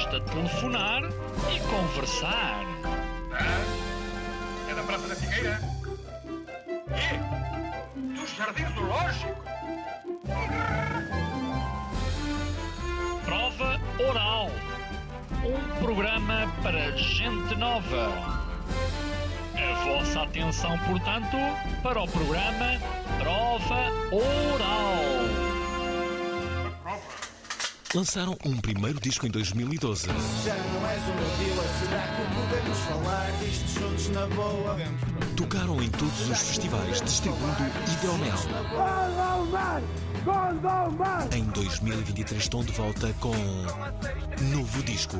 [0.00, 1.02] Basta telefonar
[1.54, 2.64] e conversar.
[4.70, 5.60] É da Praça da Figueira?
[6.96, 8.72] E?
[8.72, 9.44] Do Lógico?
[13.26, 14.50] Prova Oral.
[15.44, 18.10] Um programa para gente nova.
[19.54, 21.36] A vossa atenção, portanto,
[21.82, 22.80] para o programa
[23.18, 25.49] Prova Oral.
[27.92, 30.06] Lançaram um primeiro disco em 2012.
[30.06, 34.76] Já não és meu dealer, será que podemos falar disto juntos na boa?
[35.36, 38.34] Tocaram em todos os festivais distribuindo Hidromel.
[41.32, 43.34] Em 2023 estão de volta com
[44.54, 45.16] novo disco.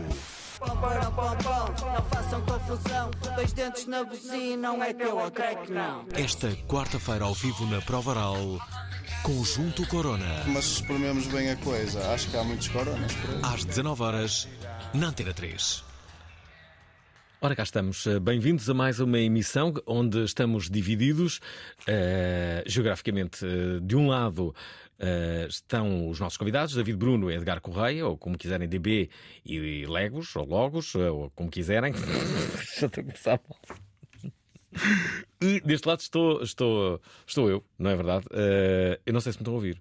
[0.60, 3.10] Pão, pão, pão, pão, não façam confusão.
[3.34, 6.04] Dois dentes na buzina, não é que eu creio que não.
[6.12, 8.58] Esta quarta-feira ao vivo na Prova Oral,
[9.22, 10.44] Conjunto Corona.
[10.46, 13.40] Mas se esprememos bem a coisa, acho que há muitos coronas por aí.
[13.42, 14.48] Às 19 horas
[14.92, 15.89] na Antena 3.
[17.42, 18.06] Ora, cá estamos.
[18.06, 21.40] Eh, Bem-vindos a mais uma emissão onde estamos divididos
[21.86, 23.44] eh, geograficamente.
[23.46, 24.54] eh, de um lado
[24.98, 29.08] eh, estão os nossos convidados, David Bruno e Edgar Correia, ou como quiserem, DB
[29.44, 31.94] e Legos, ou Logos, ou como quiserem.
[32.78, 33.58] Já estou a começar mal.
[35.40, 38.26] E deste lado estou, estou, estou eu, não é verdade?
[39.06, 39.80] Eu não sei se me estão a ouvir.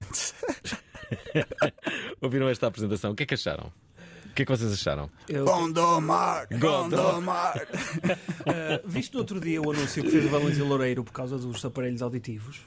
[2.20, 3.12] Ouviram esta apresentação?
[3.12, 3.72] O que é que acharam?
[4.30, 5.10] O que é que vocês acharam?
[5.28, 7.56] Gondomar, Gondomar.
[7.56, 11.64] Uh, viste no outro dia o anúncio que fez o Valentim Loureiro por causa dos
[11.64, 12.60] aparelhos auditivos?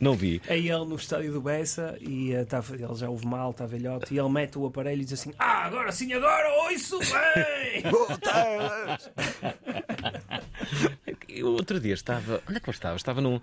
[0.00, 0.40] Não vi.
[0.46, 4.12] É ele no estádio do Bessa e uh, tá- ele já ouve mal, está velhote,
[4.14, 7.84] e ele mete o aparelho e diz assim: Ah, agora sim, agora ouço bem!
[11.28, 12.40] Eu outro dia estava.
[12.48, 12.96] Onde é que eu estava?
[12.96, 13.40] Estava num,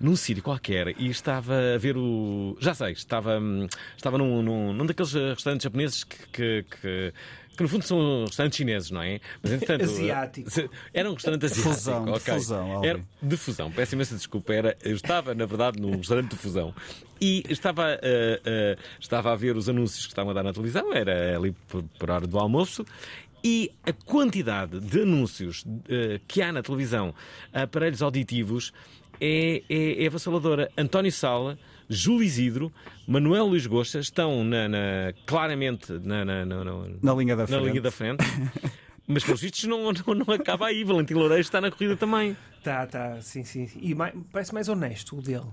[0.00, 2.56] num sítio qualquer e estava a ver o.
[2.60, 7.12] Já sei, estava, hum, estava num, num, num daqueles eh, restaurantes japoneses que, que, que,
[7.62, 9.20] que, no fundo são restaurantes chineses, não é?
[9.42, 9.84] Mas entretanto.
[9.84, 10.50] Asiático.
[10.92, 11.74] Era um restaurante asiático.
[11.74, 12.34] Fusão, de ok.
[12.34, 12.84] fusão.
[12.84, 14.52] Era de fusão, peço imensa desculpa.
[14.52, 16.74] Era, eu estava, na verdade, num restaurante de fusão
[17.20, 20.92] e estava, eh, eh, estava a ver os anúncios que estavam a dar na televisão,
[20.92, 22.84] era ali por, por hora do almoço.
[23.44, 27.14] E a quantidade de anúncios eh, que há na televisão
[27.52, 28.72] a aparelhos auditivos
[29.20, 30.70] é, é, é avassaladora.
[30.76, 31.58] António Sala,
[31.94, 32.72] Júlio Isidro,
[33.06, 37.46] Manuel Luís Gosta estão na, na- claramente na, na, na, na- Na linha da na
[37.48, 37.64] frente.
[37.68, 38.24] linha da frente.
[39.06, 40.84] Mas pelos vistos não, não, não acaba aí.
[40.84, 42.36] Valentim Loureiro está na corrida também.
[42.62, 43.68] Tá, tá, sim, sim.
[43.80, 45.46] E mai- parece mais honesto o dele.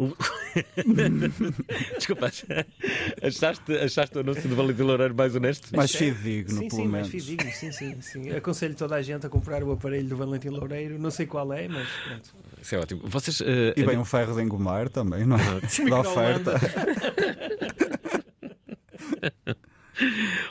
[0.00, 0.16] O-
[1.98, 2.32] Desculpa,
[3.22, 5.76] achaste, achaste o anúncio do Valentim Loureiro mais honesto?
[5.76, 7.24] Mais fidedigno, sim, pelo sim, mais menos.
[7.26, 8.30] fidedigno, sim, sim, sim.
[8.30, 10.98] Aconselho toda a gente a comprar o aparelho do Valentim Loureiro.
[10.98, 12.30] Não sei qual é, mas pronto.
[12.62, 13.02] Isso é ótimo.
[13.04, 13.42] Vocês.
[13.42, 15.90] eh, E bem um ferro de engomar também, não é?
[15.90, 16.54] Da oferta.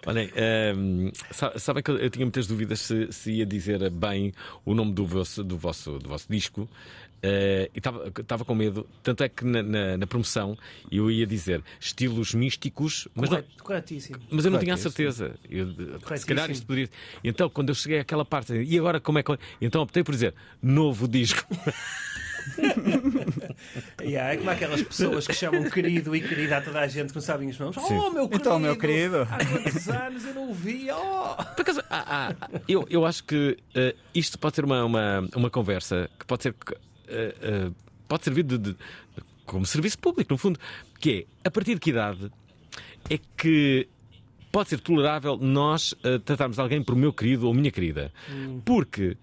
[0.05, 4.33] Olhem, ehm, sa- sabem que eu, eu tinha muitas dúvidas se, se ia dizer bem
[4.65, 6.69] o nome do vosso, do vosso, do vosso disco.
[7.21, 10.57] eh, e estava- com medo, tanto é que na, na- na promoção
[10.89, 14.19] eu ia dizer estilos místicos, mas, não- Correto, corretíssimo.
[14.31, 15.35] mas eu não tinha a certeza.
[15.49, 15.67] Eu,
[16.17, 16.89] se calhar isto poderia.
[17.21, 19.37] Então, quando eu cheguei àquela parte, e agora como é que.
[19.59, 20.33] Então optei por dizer
[20.63, 21.45] novo disco.
[24.01, 27.15] Yeah, é como aquelas pessoas que chamam querido e querida a toda a gente que
[27.15, 27.77] não sabem os nomes.
[27.77, 28.35] Oh, meu querido!
[28.35, 29.27] Então, meu querido.
[29.29, 30.87] Há quantos anos eu não o vi?
[30.91, 31.35] Oh!
[31.55, 35.49] Por acaso, há- há- eu, eu acho que eh, isto pode ser uma, uma, uma
[35.49, 36.55] conversa que pode ser.
[37.07, 37.71] eh, eh,
[38.07, 38.75] pode servir de, de-
[39.45, 40.59] como serviço público, no fundo.
[40.99, 42.31] Que é, a partir de que idade
[43.09, 43.87] é que
[44.51, 48.11] pode ser tolerável nós eh, tratarmos alguém por meu querido ou minha querida?
[48.65, 49.17] Porque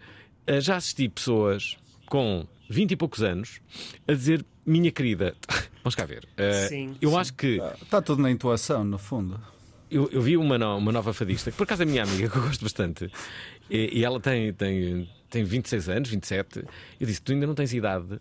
[0.46, 1.76] eh, já assisti pessoas
[2.06, 3.60] com 20 e poucos anos
[4.06, 5.34] a dizer minha querida.
[5.82, 6.26] Vamos cá ver.
[6.36, 7.16] Eh, Sim, eu sim.
[7.16, 7.60] acho que.
[7.82, 9.40] Está tudo na intuação, no fundo.
[9.90, 12.36] Eu, eu vi uma, no- uma nova fadista, que por acaso é minha amiga, que
[12.36, 13.08] eu gosto bastante,
[13.70, 16.64] e, e ela tem, tem, tem 26 anos, 27.
[17.00, 18.18] Eu disse: Tu ainda não tens idade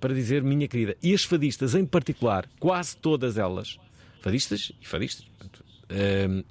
[0.00, 0.96] para dizer minha querida.
[1.02, 3.78] E as fadistas, em particular, quase todas elas,
[4.20, 6.44] fadistas e fadistas, portanto, ehm,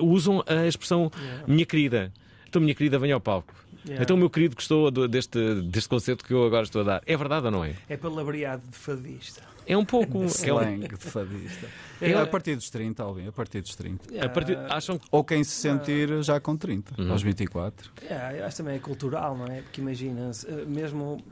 [0.00, 1.10] usam a expressão
[1.46, 2.10] minha querida.
[2.48, 3.52] Então, minha querida, venha ao palco.
[3.86, 4.02] Yeah.
[4.02, 7.02] Então, meu querido gostou deste, deste concerto que eu agora estou a dar.
[7.06, 7.74] É verdade ou não é?
[7.88, 9.42] É palavreado de fadista.
[9.66, 10.18] É um pouco.
[10.22, 11.66] é um- Slang de fadista.
[12.00, 14.24] É a partir dos 30, Alvin, a partir dos 30.
[14.24, 15.06] a partir- acham que.
[15.10, 17.10] Ou quem se sentir já com 30, Uhum.
[17.12, 17.90] aos 24.
[18.08, 19.60] É, eu acho também é cultural, não é?
[19.62, 21.22] Porque imagina, eh, mesmo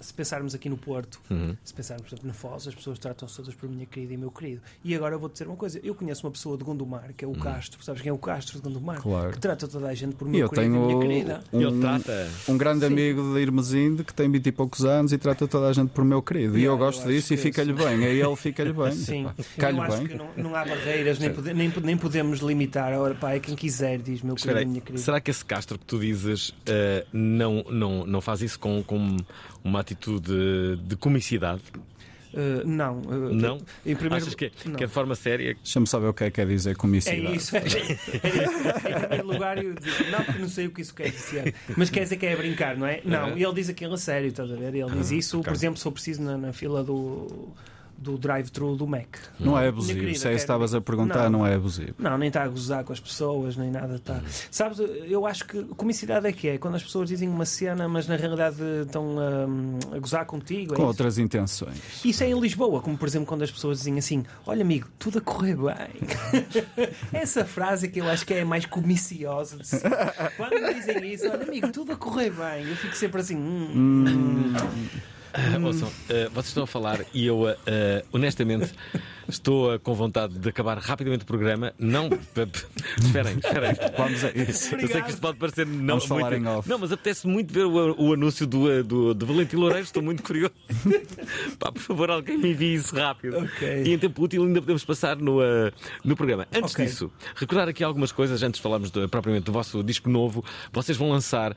[0.00, 1.56] se pensarmos aqui no Porto, Uhum.
[1.64, 4.30] se pensarmos, por exemplo, na Foz, as pessoas tratam-se todas por minha querida e meu
[4.30, 4.60] querido.
[4.84, 7.28] E agora eu vou dizer uma coisa: eu conheço uma pessoa de Gondomar, que é
[7.28, 7.38] o Uhum.
[7.38, 9.00] Castro, sabes quem é o Castro de Gondomar?
[9.00, 9.30] Claro.
[9.32, 11.40] Que trata toda a gente por E meu eu querido e minha tenho querida.
[11.52, 12.30] Ele um, trata.
[12.48, 12.92] um grande Sim.
[12.92, 16.04] amigo de Irmesinde que tem 20 e poucos anos e trata toda a gente por
[16.04, 16.56] meu querido.
[16.58, 18.04] e Yeah, eu gosto eu disso e que fica-lhe bem.
[18.04, 18.92] A ele fica-lhe bem.
[18.96, 19.24] Sim,
[19.58, 20.06] Pá, eu acho bem.
[20.08, 22.92] que não, não há barreiras, nem, pode- nem, nem podemos limitar.
[22.92, 25.02] Ora, pá, é quem quiser, diz meu querido aí, e minha querida.
[25.02, 29.16] será que esse Castro que tu dizes eh, não, não, não faz isso com, com
[29.66, 31.62] uma atitude de comicidade?
[32.34, 33.58] Uh, não, uh, Não?
[33.84, 34.74] Em primeiro, Achas que, não.
[34.74, 35.54] que é de forma séria?
[35.54, 37.34] Deixa-me saber o que é que quer dizer É comicidade.
[37.34, 38.10] isso, é, é isso.
[38.12, 41.54] Em primeiro lugar, eu digo, não, porque não sei o que isso quer dizer.
[41.76, 43.00] Mas quer dizer que é brincar, não é?
[43.04, 44.74] Não, e ele diz aquilo a sério, estás a ver?
[44.74, 47.54] Ele diz isso, por exemplo, se for preciso, na, na fila do,
[47.98, 49.16] do drive-thru do Mac.
[49.40, 49.98] Não é abusivo.
[50.00, 51.40] querida, Se é isso estavas a perguntar, Não.
[51.40, 51.94] não, é abusivo.
[51.98, 54.20] Não, nem está a gozar com as pessoas, nem nada está.
[54.50, 58.06] Sabes, eu acho que comicidade é que é quando as pessoas dizem uma cena, mas
[58.06, 60.74] na realidade estão hum, a gozar contigo.
[60.74, 60.88] é Com isso?
[60.88, 62.04] outras intenções.
[62.04, 65.18] Isso é em Lisboa, como por exemplo quando as pessoas dizem assim: Olha, amigo, tudo
[65.18, 66.00] a correr bem.
[67.12, 69.90] Essa frase é que eu acho que é a mais comiciosa de sempre.
[70.36, 74.54] Quando dizem isso, olha, amigo, tudo a correr bem, eu fico sempre assim: hum, hum.
[75.38, 78.72] Ah, ouçam, eh, vocês estão a falar e eu, eh, honestamente,
[79.28, 81.74] estou com vontade de acabar rapidamente o programa.
[81.78, 82.08] Não.
[82.98, 83.72] esperem, esperem.
[83.98, 84.74] Vamos a isso.
[84.76, 86.68] Eu sei que isto pode parecer não Vamos muito.
[86.68, 89.84] Não, mas apetece muito ver o, o anúncio do, do, de Valentim Loureiro.
[89.84, 90.54] Estou muito curioso.
[91.58, 93.36] Pá, por favor, alguém me envie isso rápido.
[93.38, 93.82] Ok.
[93.84, 95.40] E em tempo útil ainda podemos passar no,
[96.02, 96.46] no programa.
[96.50, 96.86] Antes Ok.
[96.86, 100.42] disso, recordar aqui algumas coisas, antes de falarmos de- propriamente do vosso disco novo.
[100.72, 101.54] Vocês vão lançar,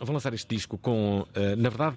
[0.00, 1.26] vão lançar este disco com,
[1.58, 1.96] na verdade.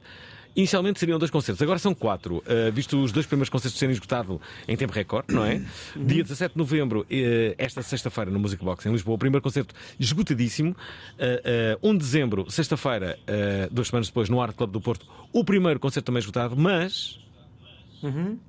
[0.57, 4.41] Inicialmente seriam dois concertos, agora são quatro, eh, visto os dois primeiros concertos terem esgotado
[4.67, 5.61] em tempo recorde, não é?
[5.95, 9.75] Dia 17 de novembro, eh, esta sexta-feira, no Music Box em Lisboa, o primeiro concerto
[9.99, 10.75] esgotadíssimo.
[11.19, 15.43] Eh, 1 de dezembro, sexta-feira, eh, duas semanas depois, no Art Club do Porto, o
[15.45, 17.19] primeiro concerto também esgotado, mas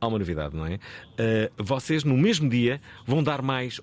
[0.01, 0.79] há uma novidade, não é?
[1.19, 3.83] Eh, vocês, no mesmo dia, vão dar mais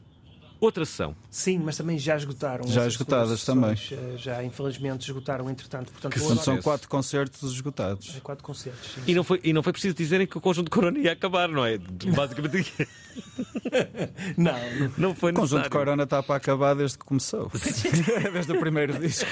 [0.65, 1.15] outra sessão.
[1.31, 2.67] Sim, mas também já esgotaram.
[2.67, 5.91] Já esgotadas sessões, eh, Já, infelizmente, esgotaram, entretanto.
[5.91, 8.13] Portanto, Que agora- são quatro concertos esgotados.
[8.15, 8.91] É quatro concertos.
[8.95, 9.01] sim.
[9.07, 11.47] E não foi, e não foi preciso dizerem que o conjunto de Corona ia acabar,
[11.49, 11.77] não é?
[11.77, 12.73] Basicamente,
[14.37, 14.91] Não, não.
[14.97, 15.71] não foi O conjunto de necessário.
[15.71, 17.49] Corona está para acabar desde que começou.
[18.33, 19.29] desde o primeiro disco.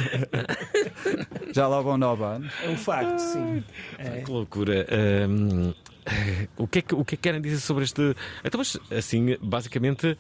[1.53, 2.51] Já lá vão nove anos.
[2.63, 3.63] é um facto, sim.
[3.97, 4.21] É.
[4.21, 4.88] Que loucura.
[5.29, 5.74] Hum,
[6.06, 8.15] eh, o, que é que, o que é que querem dizer sobre este.
[8.44, 10.18] Então, mas assim, basicamente.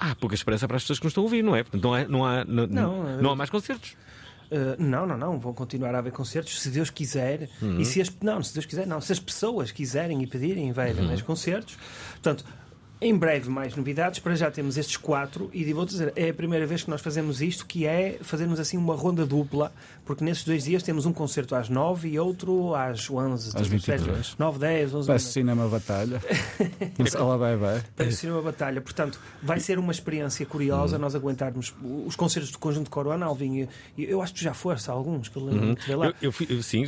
[0.00, 1.62] Há pouca esperança para as pessoas que nos estão a ouvir, não é?
[1.62, 3.94] Portanto, não, é, não, há, não, Não, não há mais concertos.
[4.50, 5.38] Uh, não, não, não.
[5.38, 7.48] Vão continuar a haver concertos se Deus quiser.
[7.78, 9.00] E se as, não, se Deus quiser, não.
[9.00, 11.76] Se as pessoas quiserem e pedirem, vai haver mais concertos.
[12.12, 12.44] Portanto,
[13.00, 14.18] em breve mais novidades.
[14.18, 15.50] Para já temos estes quatro.
[15.52, 18.76] E vou dizer, é a primeira vez que nós fazemos isto, que é fazermos assim
[18.76, 19.72] uma ronda dupla.
[20.04, 23.56] Porque nesses dois dias temos um concerto às nove e outro às onze.
[23.56, 24.36] Às 22.
[24.38, 26.20] 9, 10, 11 Parece cinema batalha.
[27.14, 28.10] Ela vai, vai.
[28.10, 28.80] ser uma batalha.
[28.80, 31.74] Portanto, vai ser uma experiência curiosa nós aguentarmos
[32.06, 33.68] os concertos do Conjunto Corona, Alvin.
[33.96, 35.28] Eu acho que tu já foste a alguns,
[35.86, 36.06] ver lá.
[36.06, 36.84] Eu, eu fui, eu, sim,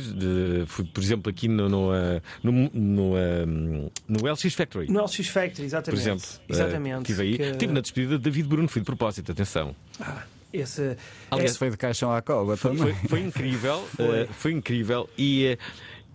[0.67, 4.91] fui, por exemplo, aqui no, no, eh, no, no, eh, no LX Factory.
[4.91, 6.02] No LX Factory, exatamente.
[6.03, 7.11] Exemplo, exatamente.
[7.11, 7.37] estive aí.
[7.37, 9.75] que- Estive na despedida de David Bruno, fui de propósito, atenção.
[9.99, 10.97] Ah, esse,
[11.31, 12.93] Aliás, Esse foi de caixão à cova Foi, também.
[12.95, 14.19] foi- foi incrível, Foi.
[14.21, 15.57] eh, foi incrível e, eh,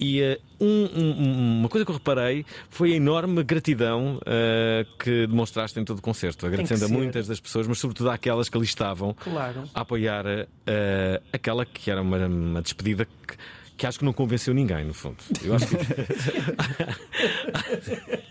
[0.00, 5.26] e eh, um- um- uma coisa que eu reparei foi a enorme gratidão eh, que
[5.26, 8.64] demonstraste em todo o concerto, agradecendo a muitas das pessoas, mas sobretudo àquelas que ali
[8.66, 9.64] estavam Claro.
[9.74, 10.24] a apoiar
[10.66, 13.36] eh, aquela que era uma, uma despedida que,
[13.76, 15.16] que acho que não convenceu ninguém, no fundo.
[15.42, 15.76] Eu acho que.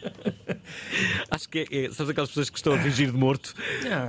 [1.32, 1.92] acho que é, é.
[1.92, 3.54] Sabes aquelas pessoas que estão a fingir de morto?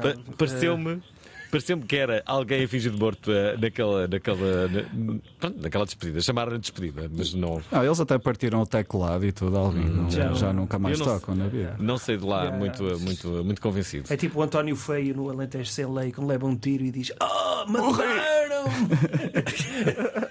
[0.03, 1.03] Pa- Pareceu-me.
[1.51, 6.21] Pareceu-me que era alguém a fingir de morto eh, naquela, naquela, na- pronto, naquela despedida.
[6.21, 9.81] Chamaram-lhe despedida, mas não, Não, eles até partiram o teclado e tudo, Alvin.
[9.87, 11.75] Não- Já já, nunca mais tocam na vida.
[11.79, 12.59] não saí de lá Yeah.
[12.59, 14.13] muito, muito, muito convencido.
[14.13, 17.13] É tipo o António Feio no Alentejo Sem Lei, quando leva um tiro e diz:
[17.19, 18.65] Ah, mataram!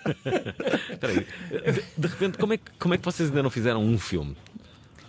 [0.91, 1.25] Espera aí.
[1.71, 4.35] De, de repente, como é, que, como é que vocês ainda não fizeram um filme?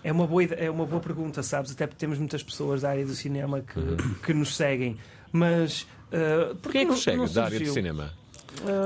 [0.08, 1.72] É uma, boa, é uma boa pergunta, sabes?
[1.72, 4.96] Até porque temos muitas pessoas da área do cinema que, que nos seguem.
[5.30, 5.82] Mas.
[6.10, 8.10] Uh, Quem é que chega não da área do cinema?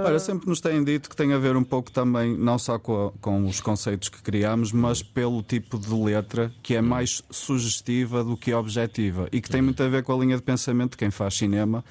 [0.04, 3.06] Olha, sempre nos têm dito que tem a ver um pouco também, não só com,
[3.06, 8.22] a- com os conceitos que criamos, mas pelo tipo de letra que é mais sugestiva
[8.24, 10.96] do que objetiva e que tem muito a ver com a linha de pensamento de
[10.98, 11.84] quem faz cinema,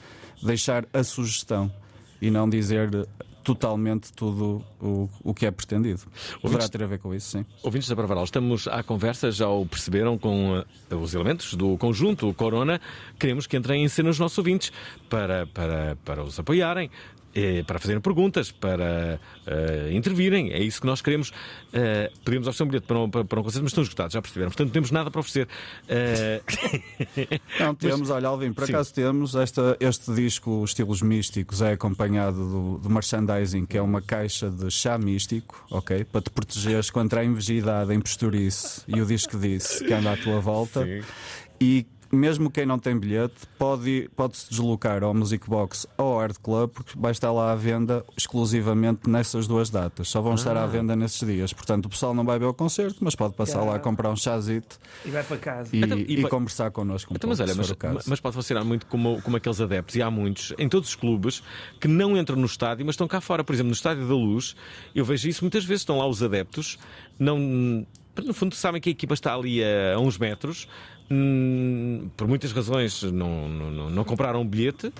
[0.44, 1.72] deixar a sugestão.
[2.22, 2.90] e não dizer
[3.56, 6.02] totalmente tudo o, o que é pretendido.
[6.42, 7.46] Poderá ter a ver com isso, sim.
[7.62, 12.34] Ouvintes da Parvaral, estamos à conversa, já o perceberam com eh, os elementos do conjunto
[12.34, 12.80] Corona.
[13.20, 14.72] Queremos que entrem em cena os nossos ouvintes
[15.10, 16.90] para, para, para os apoiarem.
[17.34, 21.32] Eh, Para fazerem perguntas, para eh, intervirem, é isso que nós queremos.
[21.74, 24.22] Eh, podemos oferecer um bilhete para um, para, para um concerto, mas estão esgotados, já
[24.22, 24.50] perceberam.
[24.50, 25.48] Portanto, não temos nada para oferecer.
[25.88, 26.42] Eh,
[27.60, 28.74] Não, temos, olha, Alvin, por Sim.
[28.74, 34.02] acaso temos esta, este disco Estilos Místicos é acompanhado do, do merchandising, que é uma
[34.02, 36.04] caixa de chá místico, ok?
[36.06, 40.18] Para te protegeres contra a invejidade, a imposturice e o disco disse que anda à
[40.18, 40.84] tua volta.
[40.86, 41.02] Sim.
[41.60, 46.20] E mesmo quem não tem bilhete pode, pode se deslocar ao Music Box ou ao
[46.20, 50.10] Art Club, porque vai estar lá à venda exclusivamente nessas duas datas.
[50.10, 51.54] Só vão estar à venda nesses dias.
[51.54, 54.16] Portanto, o pessoal não vai ver o concerto, mas pode passar lá a comprar um
[54.16, 55.76] chazito E vai para casa.
[55.76, 58.86] e, Então, e e conversar connosco um Então, mas olha, mas, mas pode funcionar muito
[58.86, 61.42] como, como aqueles adeptos, e há muitos, em todos os clubes,
[61.80, 63.44] que não entram no estádio, mas estão cá fora.
[63.44, 64.56] Por exemplo, no Estádio da Luz,
[64.94, 66.78] eu vejo isso muitas vezes, estão lá os adeptos,
[67.18, 67.86] não,
[68.24, 70.68] no fundo sabem que a equipa está ali a, a uns metros,
[71.12, 74.92] hum, por muitas razões não, não, não- compraram um bilhete.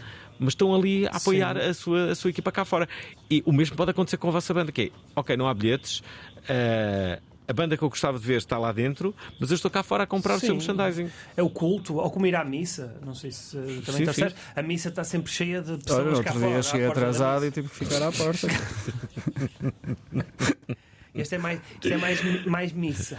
[0.44, 2.90] Mas estão ali a apoiar a sua, a sua equipa cá fora.
[3.30, 6.02] E o mesmo pode acontecer com a vossa banda, que é, ok, não há bilhetes,
[6.50, 9.84] eh, a banda que eu gostava de ver está lá dentro, mas eu estou cá
[9.84, 10.56] fora a comprar o seu Sim.
[10.56, 11.12] merchandising.
[11.38, 12.98] É o culto, ou como ir à missa.
[13.06, 14.22] Não sei se também Sim, está sim.
[14.22, 14.36] certo.
[14.56, 16.52] A missa está sempre cheia de pessoas Olha, cá outro fora.
[16.54, 18.48] dia cheguei atrasado e tive que ficar à porta.
[21.14, 23.18] Este é mais, isto é mais, mais missa.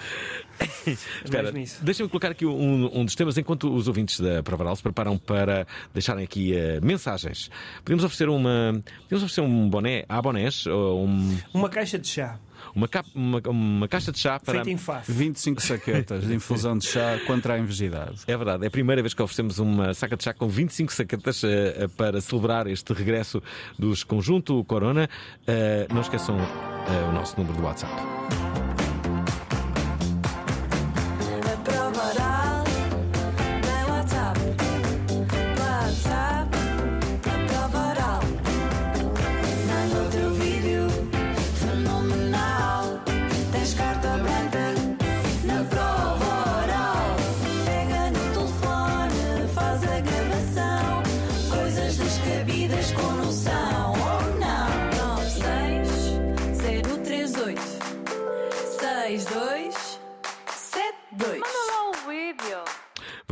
[0.87, 1.85] Espera, mais missa.
[1.85, 5.67] deixa-me colocar aqui um, um dos temas enquanto os ouvintes da Provaral se preparam para
[5.93, 7.51] deixarem aqui eh, mensagens.
[7.85, 8.83] Podemos oferecer uma.
[9.05, 12.39] Podemos oferecer um boné à bonés, ou um- Uma caixa de chá,
[12.75, 14.55] uma, uma, uma caixa de chá para.
[14.55, 15.11] feita em Faf.
[15.11, 18.23] 25 saquetas de infusão de chá contra a invejidade.
[18.27, 21.43] É verdade, é a primeira vez que oferecemos uma saca de chá com 25 saquetas
[21.45, 23.43] eh, para celebrar este regresso
[23.79, 25.09] dos Conjunto Corona.
[25.47, 27.93] Eh, não esqueçam eh, o nosso número do WhatsApp.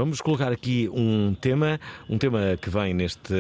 [0.01, 1.79] Vamos colocar aqui um tema,
[2.09, 3.35] um tema que vem neste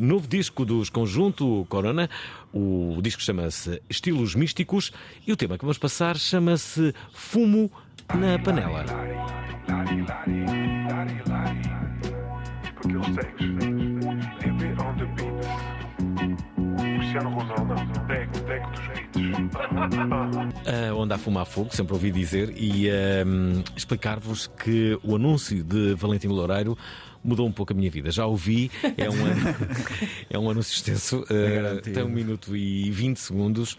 [0.00, 2.08] novo disco dos Conjunto Corona.
[2.54, 4.92] O disco chama-se Estilos Místicos
[5.26, 7.70] e o tema que vamos passar chama-se Fumo
[8.14, 8.86] na Panela.
[17.16, 17.96] Cristiano Ronaldo, dos.
[21.10, 26.28] A a Fumar Fogo, sempre ouvi dizer, e ehm, explicar-vos que o anúncio de Valentim
[26.28, 26.76] Loureiro
[27.26, 28.10] mudou um pouco a minha vida.
[28.10, 29.16] Já ouvi, é um,
[30.30, 31.94] é um anúncio extenso, eh, garantido.
[31.94, 33.76] tem um minuto e 20 segundos.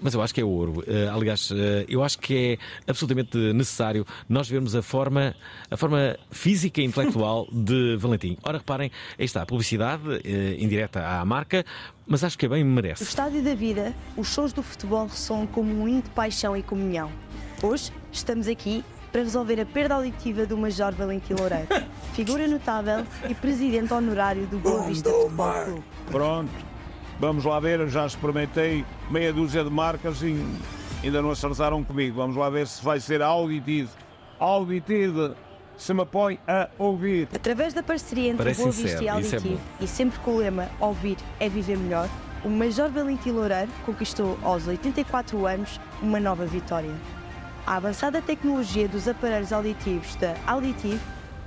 [0.00, 0.82] Mas eu acho que é ouro.
[0.86, 5.34] Eh, aliás, eh, eu acho que é absolutamente necessário nós vermos a forma,
[5.70, 8.36] a forma física e intelectual de Valentim.
[8.42, 10.02] Ora, reparem, aí está a publicidade
[10.58, 11.64] indireta à marca,
[12.06, 13.02] mas acho que é bem No merece.
[13.04, 17.10] estádio da vida, os sons do futebol ressoam como um hino de paixão e comunhão.
[17.62, 21.68] Hoje estamos aqui para resolver a perda auditiva do Major Valentim Loureiro,
[22.14, 25.84] figura notável e presidente honorário do Boa Vista Futebol Clube.
[26.10, 26.50] Pronto,
[27.18, 30.36] vamos lá ver, eu já experimentei meia dúzia de marcas e
[31.02, 32.16] ainda não acertaram comigo.
[32.16, 33.90] Vamos lá ver se vai ser auditivo.
[34.38, 35.34] Auditivo,
[35.76, 37.28] se me põe a ouvir.
[37.34, 39.84] Através da parceria entre Parece Boa Vista sincero, e é Auditivo, bom.
[39.84, 42.08] e sempre com o lema Ouvir é Viver Melhor,
[42.44, 46.92] o Major Valentim Loureiro conquistou aos 84 anos uma nova vitória.
[47.66, 51.00] A avançada tecnologia dos aparelhos auditivos da Auditivo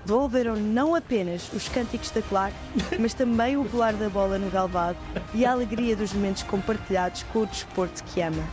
[0.06, 2.54] devolveram não apenas os cânticos da Claro,
[3.00, 4.98] mas também o rolar da bola no galvado
[5.34, 8.44] e a alegria dos momentos compartilhados com o desporto que ama.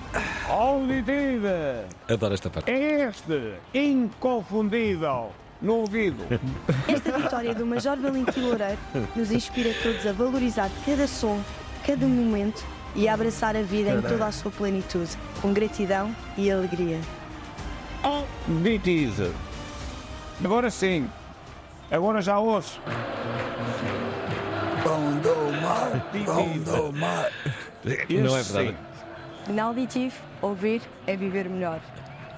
[0.48, 2.70] Auditiva, Adoro esta parte.
[2.70, 6.22] é este, inconfundível, no ouvido.
[6.86, 8.78] Esta vitória do Major Valentim Loureiro
[9.16, 11.40] nos inspira todos a valorizar cada som,
[11.84, 15.10] cada momento e a abraçar a vida em toda a sua plenitude,
[15.42, 17.00] com gratidão e alegria.
[18.06, 19.34] Auditivo.
[20.44, 21.10] Agora sim,
[21.90, 22.80] agora já ouço.
[26.28, 26.92] Auditivo.
[28.22, 28.76] Não é verdade.
[29.46, 29.52] sim.
[29.52, 31.80] Na Auditivo, ouvir é viver melhor.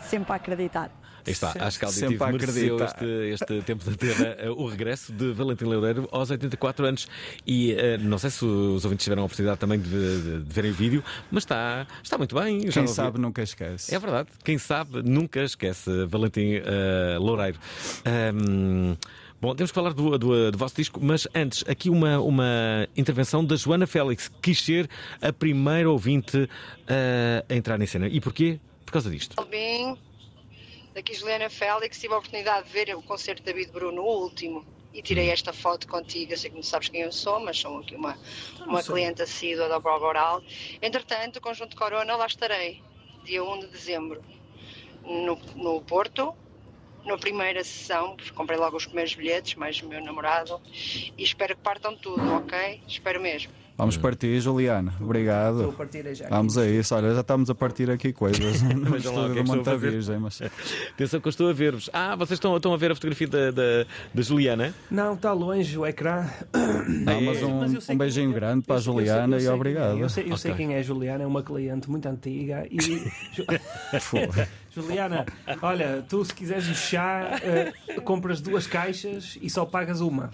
[0.00, 0.90] Sempre a acreditar.
[1.28, 5.12] Aí está, acho que Auditivo a mereceu este, este tempo de ter eh, o regresso
[5.12, 7.08] de Valentim Loureiro aos 84 anos.
[7.46, 10.70] E eh, não sei se os ouvintes tiveram a oportunidade também de, de- de verem
[10.70, 12.60] o vídeo, mas está, está muito bem.
[12.68, 13.94] Quem sabe nunca esquece.
[13.94, 17.58] É verdade, quem sabe nunca esquece Valentim eh, Loureiro.
[18.04, 18.96] Ahm,
[19.40, 23.44] Bom, temos que falar do, do, do vosso disco, mas antes, aqui uma, uma intervenção
[23.44, 24.90] da Joana Félix, que quis ser
[25.22, 26.50] a primeira ouvinte
[26.88, 28.08] eh, a entrar em cena.
[28.08, 28.58] E porquê?
[28.84, 29.36] Por causa disto.
[29.48, 29.96] Bem,
[30.98, 34.66] daqui Juliana Félix, tive a oportunidade de ver o concerto de David Bruno, o último,
[34.92, 36.32] e tirei esta foto contigo.
[36.32, 38.18] Eu sei que não sabes quem eu sou, mas sou aqui uma,
[38.66, 40.42] uma cliente assídua da prova oral.
[40.82, 42.82] Entretanto, o Conjunto Corona, lá estarei,
[43.22, 44.20] dia 1 de dezembro,
[45.04, 46.34] no, no Porto.
[47.04, 50.60] Na primeira sessão, comprei logo os primeiros bilhetes, mais o meu namorado,
[51.16, 52.82] e espero que partam tudo, ok?
[52.88, 53.52] Espero mesmo.
[53.78, 54.92] Vamos partir, Juliana.
[55.00, 55.58] Obrigado.
[55.58, 56.28] Estou a partir aí já.
[56.28, 56.94] Vamos a isso.
[56.96, 58.60] Olha, já estamos a partir aqui coisas
[59.06, 59.90] lá o que é que estou a fazer.
[59.92, 60.18] Virgem.
[60.18, 60.42] Mas...
[60.92, 61.88] Atenção que eu estou a ver-vos.
[61.92, 64.74] Ah, vocês estão, estão a ver a fotografia da, da, da Juliana?
[64.90, 66.26] Não, está longe o ecrã.
[67.04, 69.48] Não, mas um, Mas sei um beijinho grande para a Eu sei- eu Juliana sei
[69.48, 69.98] e é, obrigado.
[69.98, 70.66] Eu sei, eu sei Ok.
[70.66, 72.78] quem é a Juliana, é uma cliente muito antiga e.
[74.74, 75.26] Juliana,
[75.62, 77.72] olha, tu se quiseres o chá, eh,
[78.02, 80.30] compras duas caixas e só pagas uma.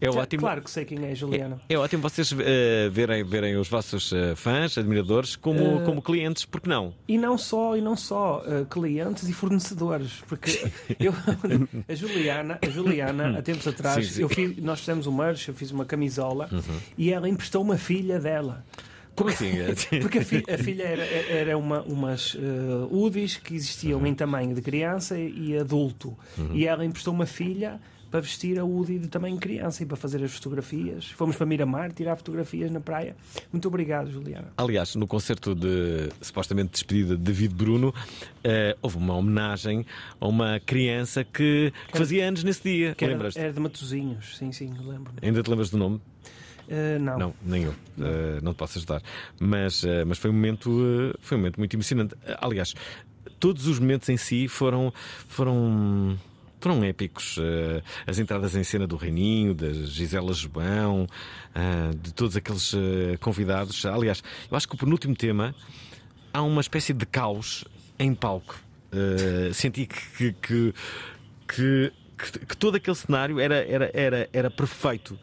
[0.00, 0.40] É Já- ótimo.
[0.42, 1.60] Claro que sei quem é Juliana.
[1.68, 6.68] É ótimo vocês eh, verem, verem os vossos eh, fãs, admiradores, como, como clientes, porque
[6.68, 6.94] não?
[7.08, 10.70] E não só, e não só clientes e fornecedores, porque
[11.00, 11.12] eu,
[11.88, 14.22] a Juliana, a Juliana, há tempos atrás, Sim, sim.
[14.22, 16.78] Eu fiz, nós fizemos um merch, eu fiz uma camisola Uhum.
[16.96, 18.64] e ela emprestou uma filha dela.
[19.16, 19.50] Como assim?
[20.00, 24.54] Porque a, fi- a filha era, era uma, umas uh, UDIs que existiam em tamanho
[24.54, 26.16] de criança e adulto.
[26.38, 26.54] Uhum.
[26.54, 27.80] E ela emprestou uma filha
[28.10, 31.10] para vestir a UDI de tamanho criança e para fazer as fotografias.
[31.10, 33.16] Fomos para Miramar tirar fotografias na praia.
[33.52, 34.52] Muito obrigado, Juliana.
[34.56, 37.92] Aliás, no concerto de supostamente despedida de David Bruno,
[38.44, 39.84] eh, houve uma homenagem
[40.20, 42.94] a uma criança que, que fazia anos nesse dia.
[42.94, 45.12] Que era, era de Matozinhos, sim, sim, lembro.
[45.20, 46.00] Ainda te lembras do nome?
[46.68, 47.18] Uh, não.
[47.18, 47.74] Não, nem eu.
[48.00, 49.00] Eh, não te posso ajudar.
[49.38, 52.14] Mas, eh, mas foi, um momento, foi um momento muito emocionante.
[52.40, 52.74] Aliás,
[53.38, 54.92] todos os momentos em si foram.
[55.28, 56.18] foram
[56.60, 57.38] foram épicos.
[58.06, 61.06] As entradas em cena do Reininho, da Gisela João,
[62.02, 62.72] de todos aqueles
[63.20, 63.86] convidados.
[63.86, 65.54] Aliás, eu acho que o penúltimo tema
[66.32, 67.64] há uma espécie de caos
[67.98, 68.58] em palco.
[69.52, 70.74] Senti que, que,
[71.46, 71.92] que-
[72.48, 75.16] que todo aquele cenário era, era, era, era perfeito.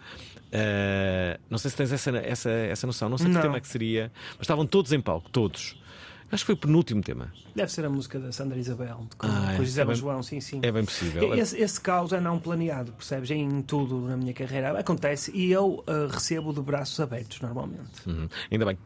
[0.56, 3.42] Eh, não sei se tens essa, essa, essa noção, não sei que Não.
[3.42, 5.82] tema é que seria, mas estavam todos em palco, todos.
[6.32, 7.32] Acho que foi o penúltimo tema.
[7.56, 9.58] Deve ser a música da Sandra Isabel, com, Ah, com é.
[9.58, 10.60] a Gisela É bem- João, sim, sim.
[10.64, 11.34] é bem possível.
[11.36, 13.30] Esse, esse caos é não planeado, percebes?
[13.32, 17.84] Em tudo na minha carreira acontece e eu uh, recebo de braços abertos normalmente.
[18.08, 18.28] Uhum.
[18.52, 18.78] Ainda bem.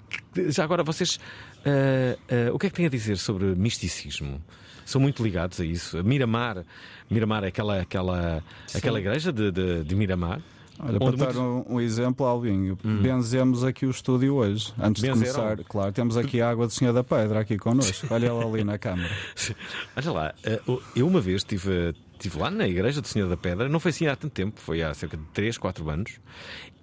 [0.49, 1.19] Já agora, vocês.
[1.65, 4.41] eh, eh, o que é que têm a dizer sobre misticismo?
[4.85, 6.01] São muito ligados a isso.
[6.03, 6.65] Miramar,
[7.09, 8.43] Miramar é aquela, aquela,
[8.75, 10.41] aquela igreja de, de, de Miramar.
[10.79, 11.63] Olha, para dar muitos- Hum.
[11.67, 14.71] um, um exemplo, Albinho, benzemos aqui o estúdio hoje.
[14.79, 15.33] Antes de Benzeram?
[15.35, 18.07] começar, claro, temos aqui a água do Senhor da Pedra aqui connosco.
[18.11, 19.09] Olha ela ali na câmara.
[19.97, 20.61] Olha lá, eh,
[20.95, 24.05] eu uma vez estive, estive lá na igreja do Senhor da Pedra, não foi assim
[24.07, 26.19] há tanto tempo, foi há cerca de 3, 4 anos,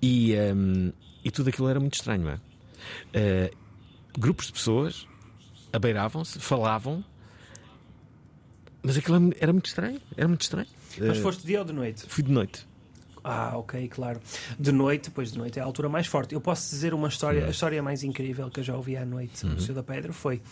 [0.02, 0.90] e, ehm,
[1.24, 2.40] e tudo aquilo era muito estranho, não é?
[3.12, 3.50] Eh,
[4.18, 5.06] grupos de pessoas
[5.72, 7.04] abeiravam-se, falavam,
[8.82, 10.68] mas aquilo era muito estranho, era muito estranho.
[10.98, 12.04] Mas Eh, foste de dia ou de noite?
[12.08, 12.66] Fui de noite.
[13.24, 14.20] Ah, ok, claro.
[14.58, 16.34] De noite, pois de noite é a altura mais forte.
[16.34, 19.46] Eu posso dizer uma história, a história mais incrível que eu já ouvi à noite
[19.46, 20.42] no Senhor da Pedra foi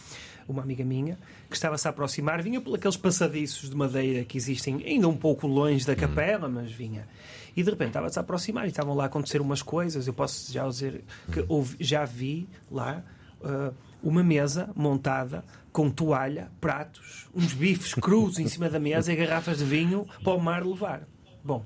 [0.49, 1.19] uma amiga minha
[1.51, 5.47] que estava-se a aproximar, vinha por aqueles passadiços de madeira que existem ainda um pouco
[5.47, 7.07] longe da capela, mas vinha.
[7.55, 10.07] E de repente estava-se a aproximar e estavam lá a acontecer umas coisas.
[10.07, 13.05] Eu posso já dizer que houve- já vi lá
[13.45, 13.71] ah,
[14.03, 19.59] uma mesa montada com toalha, pratos, uns bifes crus em cima da mesa e garrafas
[19.59, 21.03] de vinho para o mar levar.
[21.45, 21.65] Bom,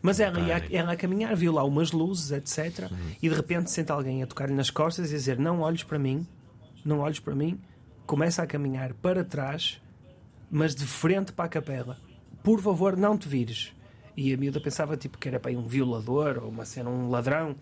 [0.00, 2.90] mas ela ia ela a caminhar, viu lá umas luzes, etc.
[3.22, 5.98] E de repente sente alguém a tocar-lhe nas costas e a dizer: Não olhes para
[5.98, 6.26] mim,
[6.84, 7.60] não olhes para mim.
[8.06, 9.82] Começa a caminhar para trás,
[10.50, 11.98] mas de frente para a capela.
[12.42, 13.74] Por favor, não te vires.
[14.16, 17.10] E a miúda pensava tipo que era para aí um violador ou uma cena, um
[17.10, 17.54] ladrão.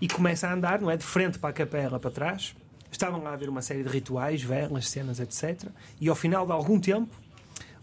[0.00, 0.96] E começa a andar, não é?
[0.96, 2.56] De frente para a capela, para trás.
[2.90, 5.68] Estavam lá a ver uma série de rituais, velas, cenas, etc.
[6.00, 7.14] E ao final de algum tempo,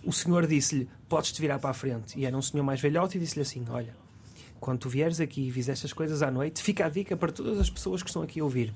[0.05, 2.17] o senhor disse-lhe: Podes-te virar para a frente.
[2.17, 3.95] E era um senhor mais velhote e disse-lhe assim: Olha,
[4.59, 7.59] quando tu vieres aqui e vis estas coisas à noite, fica a dica para todas
[7.59, 8.73] as pessoas que estão aqui a ouvir.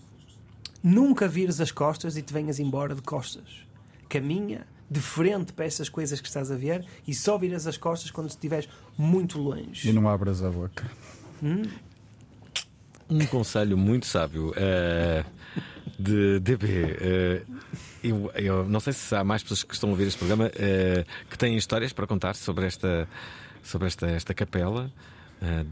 [0.83, 3.65] Nunca vires as costas e te venhas embora de costas.
[4.07, 8.09] Caminha de frente para essas coisas que estás a ver e só viras as costas
[8.09, 9.87] quando estiveres muito longe.
[9.87, 10.89] E não abras a boca.
[11.43, 11.63] Hum?
[13.09, 15.23] Um conselho muito sábio eh,
[15.97, 16.67] de DB.
[17.01, 17.41] eh,
[18.03, 21.03] eu, eu não sei se há mais pessoas que estão a ouvir este programa eh,
[21.29, 23.07] que têm histórias para contar sobre esta,
[23.63, 24.91] sobre esta, esta capela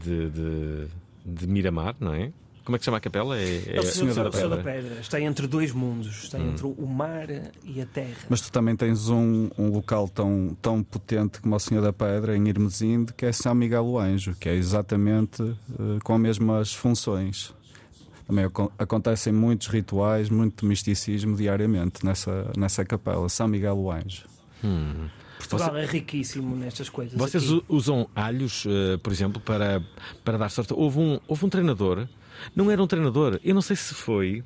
[0.02, 0.86] de, de,
[1.24, 2.32] de Miramar, não é?
[2.68, 3.34] Como é que se chama a capela?
[3.38, 5.00] É, É o Senhor, Senhor da, Senhor da Pedra.
[5.00, 6.24] Está entre dois mundos.
[6.24, 6.50] Está Hum.
[6.50, 7.26] entre o mar
[7.64, 8.14] e a terra.
[8.28, 12.36] Mas tu também tens um, um local tão, tão potente como o Senhor da Pedra,
[12.36, 16.74] em Irmesinde, que é São Miguel o Anjo, que é exatamente eh, com as mesmas
[16.74, 17.54] funções.
[18.26, 24.24] Também acon- acontecem muitos rituais, muito misticismo diariamente nessa, nessa capela, São Miguel o Anjo.
[24.62, 25.08] Hum.
[25.38, 27.16] Portugal é riquíssimo nestas coisas.
[27.16, 27.64] Vocês aqui.
[27.68, 29.80] usam alhos, eh, por exemplo, para,
[30.22, 30.74] para dar sorte?
[30.74, 32.06] Houve um, houve um treinador,
[32.54, 34.42] não era um treinador, eu não sei se foi,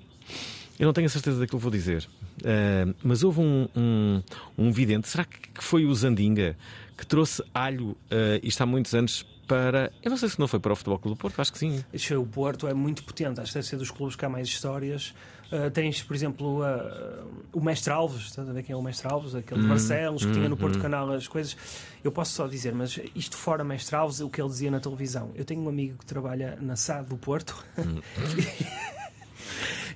[0.78, 2.08] eu não tenho a certeza daquilo que vou dizer,
[2.44, 4.22] eh, mas houve um, um,
[4.58, 6.56] um vidente, será que foi o Zandinga,
[6.96, 9.92] que trouxe alho, eh, isto há muitos anos, para.
[10.02, 11.84] Eu não sei se não foi para o Futebol Clube do Porto, acho que sim.
[12.16, 15.14] O Porto é muito potente, acho que deve ser dos clubes que há mais histórias.
[15.52, 19.06] Uh, tens, por exemplo, uh, o Mestre Alves, estás a ver quem é o Mestre
[19.06, 19.34] Alves?
[19.34, 20.80] Aquele de Hum, Barcelos, que hum, tinha no Porto hum.
[20.82, 21.54] Canal as coisas.
[22.02, 25.30] Eu posso só dizer, mas isto fora Mestre Alves, o que ele dizia na televisão.
[25.34, 27.62] Eu tenho um amigo que trabalha na SAD do Porto.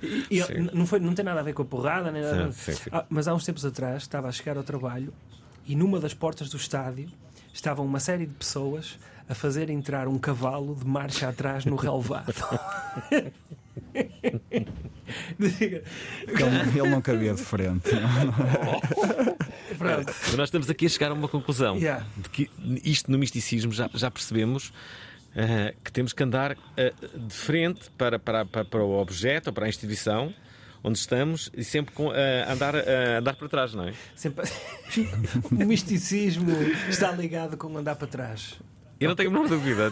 [0.01, 2.51] E- e ele- não, foi, não tem nada a ver com a porrada, nem nada.
[2.51, 2.89] Sim, sim, sim.
[2.91, 5.11] Ah, mas há uns tempos atrás estava a chegar ao trabalho
[5.65, 7.09] e numa das portas do estádio
[7.51, 12.33] estavam uma série de pessoas a fazer entrar um cavalo de marcha atrás no relevado.
[15.39, 15.83] Diga.
[16.27, 17.89] Ele, ele não cabia de frente.
[20.35, 22.05] Nós estamos aqui a chegar a uma conclusão Yeah.
[22.17, 22.49] de que
[22.83, 24.73] isto no misticismo já, já percebemos
[25.35, 29.53] eh, que temos que andar eh, de frente para, para, para, para o objeto ou
[29.53, 30.33] para a instituição
[30.83, 33.93] onde estamos e sempre com, eh, andar, eh, andar para trás, não é?
[34.15, 34.49] Sempre...
[35.51, 36.51] o misticismo
[36.89, 38.55] está ligado com andar para trás.
[38.99, 39.91] Eu não tenho a menor dúvida.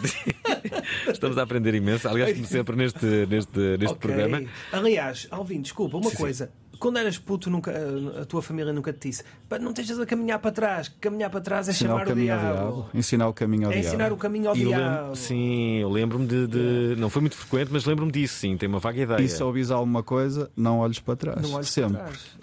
[1.12, 2.08] Estamos a aprender imenso.
[2.08, 3.98] Aliás, como sempre neste, neste, neste Ok.
[3.98, 4.42] programa.
[4.72, 6.22] Aliás, Alvin, desculpa, uma Sim, sim.
[6.22, 6.50] coisa.
[6.78, 7.72] Quando eras puto, nunca,
[8.20, 10.88] a tua família nunca te disse "Pá, não estejas a caminhar para trás.
[11.00, 12.54] Caminhar para trás é Ensinar chamar o o caminho ao diabo.
[12.56, 12.88] diabo.
[12.92, 13.88] Ensinar o caminho ao É diabo.
[13.88, 15.16] ensinar o caminho ao E lembro- diabo.
[15.16, 18.58] sim, eu lembro-me de, de- Não foi muito frequente, mas lembro-me disso, sim.
[18.58, 19.22] Tem uma vaga ideia.
[19.22, 21.40] E se ouvis alguma coisa, não olhes para trás.
[21.40, 21.94] Não olhes Sempre.
[21.94, 22.36] para trás.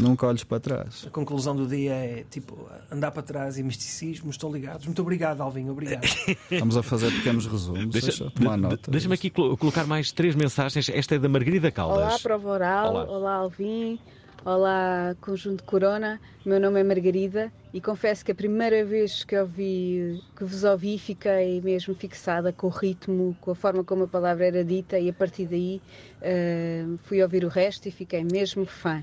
[0.00, 1.04] Nunca olhes para trás.
[1.06, 4.86] A conclusão do dia é tipo andar para trás e misticismo estão ligados.
[4.86, 6.04] Muito obrigado, Alvin, obrigado.
[6.50, 7.88] Estamos a fazer pequenos resumos.
[7.92, 8.90] Deixa- tomar nota.
[8.90, 10.88] Deixa-me aqui colo- colocar mais três mensagens.
[10.88, 11.98] Esta é da Margarida Caldas.
[11.98, 12.90] Olá, Prova Oral.
[12.94, 13.04] Olá.
[13.04, 13.34] Olá.
[13.34, 13.98] Alvin.
[14.44, 16.20] Olá, Conjunto Corona.
[16.44, 20.98] Meu nome é Margarida e confesso que a primeira vez que, ouvi, que vos ouvi
[20.98, 25.08] fiquei mesmo fixada com o ritmo, com a forma como a palavra era dita e
[25.08, 25.80] a partir daí
[26.20, 29.02] eh, fui ouvir o resto e fiquei mesmo fã.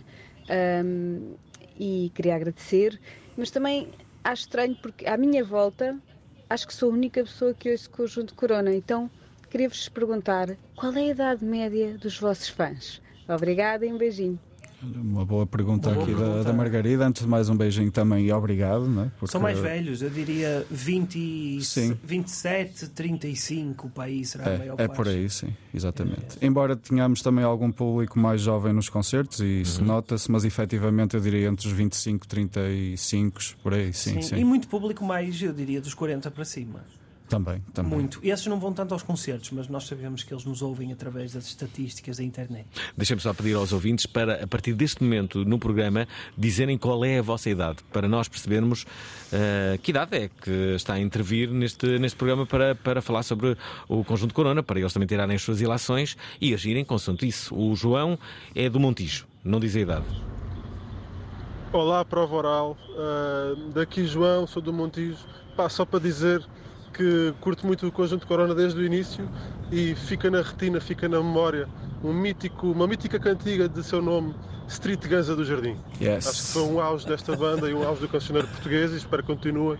[0.50, 1.36] Ahm,
[1.80, 3.00] e queria agradecer,
[3.38, 3.88] mas também
[4.24, 5.98] acho estranho porque à minha volta
[6.50, 9.10] acho que sou a única pessoa que ouço Conjunto Corona, então
[9.50, 13.02] queria-vos perguntar qual é a idade média dos vossos fãs?
[13.28, 14.40] Obrigada e um beijinho.
[14.82, 16.44] Uma boa pergunta Uma boa aqui da- pergunta.
[16.46, 17.06] Da, Margarida.
[17.06, 18.88] Antes de mais, um beijinho também e obrigado.
[18.88, 19.12] Não é?
[19.20, 21.98] Porque- São mais velhos, eu diria 20, e- Sim.
[22.04, 24.94] 27, 35, para aí será a É, maior é faixa.
[24.94, 26.38] por aí, sim, exatamente.
[26.42, 31.22] Embora tenhamos também algum público mais jovem nos concertos, e isso nota-se, mas efetivamente eu
[31.22, 34.38] diria entre os 25 e 35, por aí, sim, sim.
[34.38, 36.82] E muito público mais, eu diria, dos 40 para cima.
[37.30, 37.92] Também, também.
[37.92, 38.20] Muito.
[38.24, 41.34] E esses não vão tanto aos concertos, mas nós sabemos que eles nos ouvem através
[41.34, 42.65] das estatísticas da internet.
[42.98, 47.20] Deixem-me só pedir aos ouvintes para, a partir deste momento no programa, dizerem qual é
[47.20, 48.84] a vossa idade, para nós percebermos
[49.32, 53.56] eh, que idade é que está a intervir neste, neste programa para, para falar sobre
[53.88, 57.56] o conjunto Corona, para eles também tirarem as suas ilações e agirem consoante isso.
[57.56, 58.18] O João
[58.56, 60.06] é do Montijo, não diz a idade.
[61.72, 62.78] Olá, prova oral.
[62.98, 65.20] Ah, daqui João, sou do Montijo.
[65.56, 66.44] Pá, só para dizer
[66.89, 69.28] que curto muito o conjunto Corona desde o início
[69.71, 71.67] e fica na retina, fica na memória
[72.04, 74.34] um mítico, uma mítica cantiga de seu nome,
[74.67, 75.78] Street Ganza do Jardim.
[76.02, 76.28] Yes.
[76.28, 79.23] Acho que foi um auge desta banda e um auge do cancioneiro português e espero
[79.23, 79.78] que continue.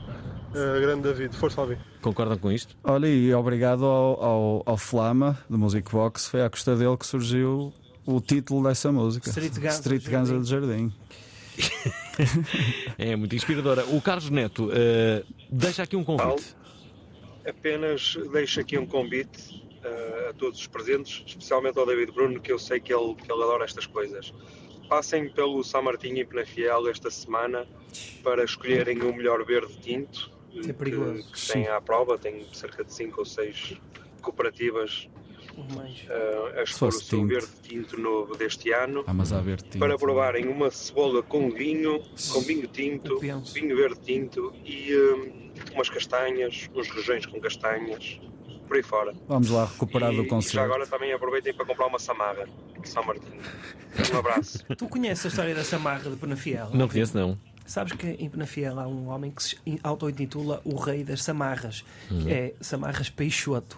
[0.54, 1.78] Ah, grande David, força Alvin.
[2.02, 2.76] Concordam com isto?
[2.84, 7.06] Olha, e obrigado ao, ao, ao Flama, do Music Box, foi à custa dele que
[7.06, 7.72] surgiu
[8.06, 9.30] o título dessa música.
[9.30, 10.40] Street Ganza Street do Jardim.
[10.40, 10.94] do Jardim.
[12.98, 13.86] É muito inspiradora.
[13.86, 16.56] O Carlos Neto eh, deixa aqui um convite.
[17.50, 22.52] Apenas deixo aqui um convite eh, a todos os presentes, especialmente ao David Bruno, que
[22.52, 24.34] eu sei que ele, que ele adora estas coisas.
[24.88, 27.68] Passem pelo São Martinho em Penafiel esta semana
[28.24, 31.24] para escolherem o melhor verde tinto eh, Que é perigoso.
[31.32, 32.18] que, que tem à prova.
[32.18, 33.78] Tem cerca de 5 ou 6
[34.22, 35.08] cooperativas
[36.10, 39.14] eh, a escolher o seu verde tinto novo deste ano Ah,
[39.78, 43.20] para provarem uma cebola com vinho, com vinho tinto,
[43.54, 44.94] vinho verde tinto e
[45.74, 48.20] umas castanhas, uns rojões com castanhas.
[48.68, 49.14] por aí fora.
[49.28, 50.66] Vamos lá recuperar e, do e já concerto.
[50.66, 52.46] agora também aproveitem para comprar uma Samarra
[52.80, 53.42] de São Martinho.
[54.14, 54.64] Um abraço.
[54.78, 56.70] Tu conheces a história da Samarra de Penafiel?
[56.74, 57.38] Não conheço, não.
[57.66, 62.24] Sabes que em Penafiel há um homem que se auto-intitula o Rei das Samarras, Hum.
[62.24, 63.78] que é Samarras Peixoto.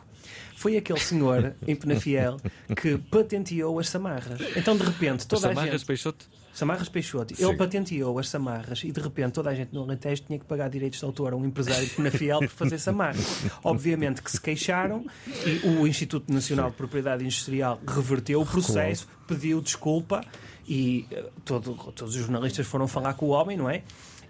[0.55, 2.37] Foi aquele senhor em Penafiel
[2.79, 4.39] que patenteou as samarras.
[4.55, 5.85] Então, de repente, toda a Samarras gente.
[5.85, 6.29] Peixoto?
[6.53, 7.35] Samarras Peixoto.
[7.35, 7.45] Sim.
[7.45, 10.69] Ele patenteou as samarras e de repente toda a gente no Alentejo tinha que pagar
[10.69, 13.43] direitos de autor a um empresário de Penafiel por fazer samarras.
[13.63, 15.05] Obviamente que se queixaram
[15.45, 20.21] e o Instituto Nacional de Propriedade Industrial reverteu o processo, pediu desculpa
[20.67, 23.83] e eh, todo- todos os jornalistas foram falar com o homem, não é?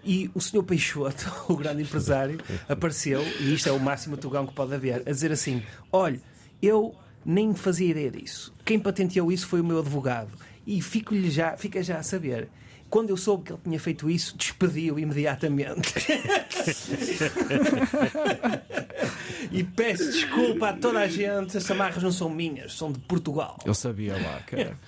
[0.04, 4.52] E o senhor Peixoto, o grande empresário, apareceu, e isto é o máximo tugão que
[4.54, 6.20] pode haver, a dizer assim: olha,
[6.60, 8.52] eu nem fazia ideia disso.
[8.64, 10.30] Quem patenteou isso foi o meu advogado.
[10.66, 12.48] E fico-lhe já, fica já a saber.
[12.92, 15.94] Quando eu soube que ele tinha feito isso, despedi-o imediatamente.
[19.50, 23.56] e peço desculpa a toda a gente, as samarras não são minhas, são de Portugal.
[23.64, 24.78] Eu sabia lá, cara.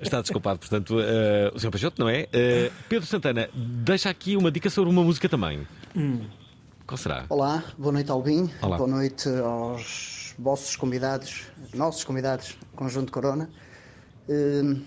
[0.00, 1.70] Está desculpado, portanto, eh, o Sr.
[1.70, 2.26] Peixoto, não é?
[2.32, 5.68] Eh, Pedro Santana, deixa aqui uma dica sobre uma música também.
[5.94, 6.24] Hum.
[6.86, 7.26] Qual será?
[7.28, 8.78] Olá, boa noite Albin, Olá.
[8.78, 11.42] boa noite aos vossos convidados,
[11.74, 13.50] nossos convidados, Conjunto Corona.
[14.28, 14.80] O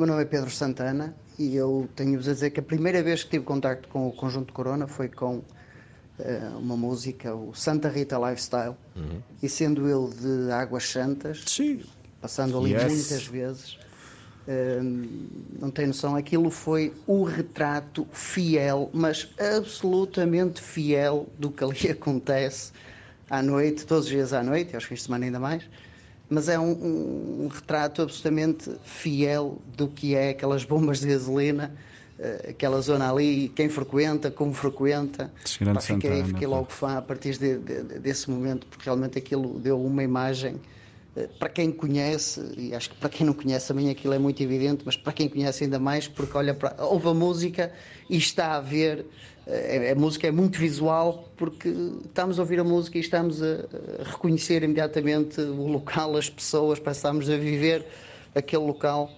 [0.00, 3.28] meu nome é Pedro Santana e eu tenho-vos a dizer que a primeira vez que
[3.32, 5.42] tive contacto com o Conjunto Corona foi com
[6.18, 8.74] eh, uma música, o Santa Rita Lifestyle,
[9.42, 11.44] e sendo ele de Águas Santas,
[12.18, 12.84] passando ali Yes.
[12.84, 13.78] muitas vezes,
[14.48, 15.28] hum,
[15.60, 22.72] não tem noção, aquilo foi o retrato fiel, mas absolutamente fiel do que ali acontece
[23.28, 25.62] à noite, todos os dias à noite, e aos fins de semana ainda mais.
[26.30, 31.74] Mas é um, um- um retrato absolutamente fiel do que é aquelas bombas de gasolina,
[32.18, 35.32] eh, aquela zona ali, quem frequenta, como frequenta.
[35.74, 39.18] Pá, fiquei, Santana, fiquei logo fã a partir de- de- de- desse momento, porque realmente
[39.18, 40.60] aquilo deu uma imagem
[41.16, 44.40] eh, para quem conhece, e acho que para quem não conhece também aquilo é muito
[44.44, 47.72] evidente, mas para quem conhece ainda mais, porque olha para, ouve a música
[48.08, 49.04] e está a ver,
[49.90, 51.68] a música é muito visual, porque
[52.04, 53.64] estamos a ouvir a música e estamos a,
[54.04, 57.84] reconhecer imediatamente o local, as pessoas, estamos a viver
[58.34, 59.10] aquele local.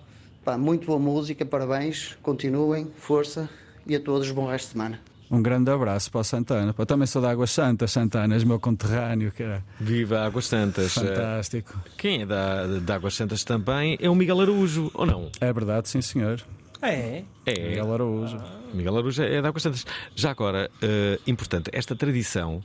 [0.45, 3.49] Pá, muito boa música, parabéns, continuem, força
[3.87, 5.01] e a todos bom resto de semana.
[5.31, 6.75] Um grande abraço para o Santana.
[6.75, 9.65] Pá, também sou de Águas Santas, Santana, és meu conterrâneo, cara.
[9.81, 10.95] Viva Águas Santas.
[10.95, 11.73] Fantástico.
[11.87, 15.31] Eh, Quem é da, da Águas Santas também é o Miguel Araújo, ou não?
[15.41, 16.43] É verdade, sim, senhor.
[16.83, 17.23] É?
[17.47, 17.69] É.
[17.69, 18.39] Miguel Araújo.
[18.75, 19.87] Miguel Araújo é da Águas Santas.
[20.17, 22.63] Já agora, eh, importante, esta tradição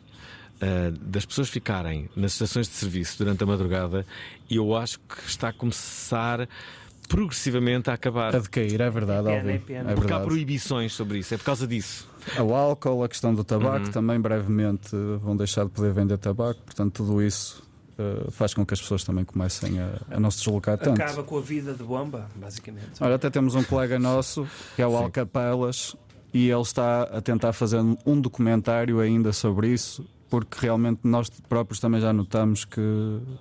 [0.60, 4.06] eh, das pessoas ficarem nas estações de serviço durante a madrugada,
[4.50, 6.50] eu acho que está a começar
[7.08, 8.36] progressivamente a acabar.
[8.36, 9.92] A decair, é verdade, É pena, é pena.
[9.92, 10.26] É Porque há verdade.
[10.26, 12.08] proibições sobre isso, é por causa disso.
[12.40, 13.92] O álcool, a questão do tabaco, Uhum.
[13.92, 14.90] também brevemente
[15.22, 17.64] vão deixar de poder vender tabaco, portanto, tudo isso
[17.98, 21.02] eh, faz com que as pessoas também comecem a, a não se deslocar tanto.
[21.02, 23.02] Acaba com a vida de bomba, basicamente.
[23.02, 25.96] Olha, até temos um colega nosso, que é o Alcapelas,
[26.34, 31.80] e ele está a tentar fazer um documentário ainda sobre isso, porque realmente nós próprios
[31.80, 32.82] também já notamos que,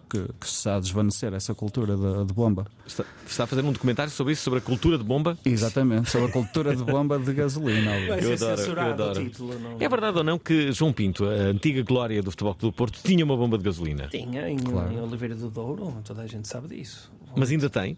[0.08, 2.66] que, que se está a desvanecer essa cultura de, de bomba.
[2.86, 5.36] Está, está a fazer um documentário sobre isso, sobre a cultura de bomba?
[5.44, 7.98] Exatamente, sobre a cultura de bomba de gasolina.
[7.98, 9.20] Eu ser adoro, censurado eu adoro.
[9.20, 9.58] o título.
[9.58, 9.76] Não...
[9.80, 13.00] É verdade ou não que João Pinto, a antiga glória do Futebol Clube do Porto,
[13.02, 14.08] tinha uma bomba de gasolina?
[14.08, 14.92] Tinha em, Claro.
[14.92, 17.10] em Oliveira do Douro, toda a gente sabe disso.
[17.36, 17.96] Mas ainda tem?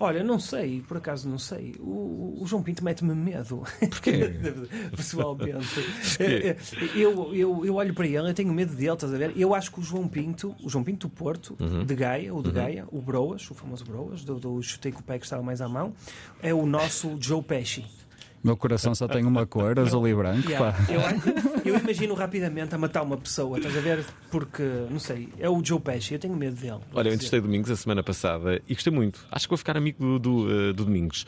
[0.00, 1.74] Olha, não sei, por acaso não sei.
[1.78, 3.62] O, o João Pinto mete-me medo.
[3.90, 4.30] Porquê?
[4.96, 5.66] Pessoalmente.
[6.18, 6.56] É, é,
[6.94, 9.32] eu, eu, eu olho para ele, eu tenho medo dele, estás a ver?
[9.36, 11.84] Eu acho que o João Pinto, o João Pinto do Porto, Uhum.
[11.84, 12.54] de Gaia, o de Uhum.
[12.54, 15.60] Gaia, o Broas, o famoso Broas, do, do chutei com o pé que estava mais
[15.60, 15.92] à mão,
[16.42, 17.84] é o nosso Joe Pesci.
[18.42, 20.48] Meu coração só tem uma cor, azul e branco.
[20.48, 20.84] Yeah, pá.
[21.64, 24.04] eu, eu imagino rapidamente a matar uma pessoa, estás a ver?
[24.30, 26.78] Porque, não sei, é o Joe Pesci, eu tenho medo dele.
[26.94, 29.26] Olha, eu entrevistei Domingos a semana passada e gostei muito.
[29.30, 31.26] Acho que vou ficar amigo do, do, eh, do Domingos.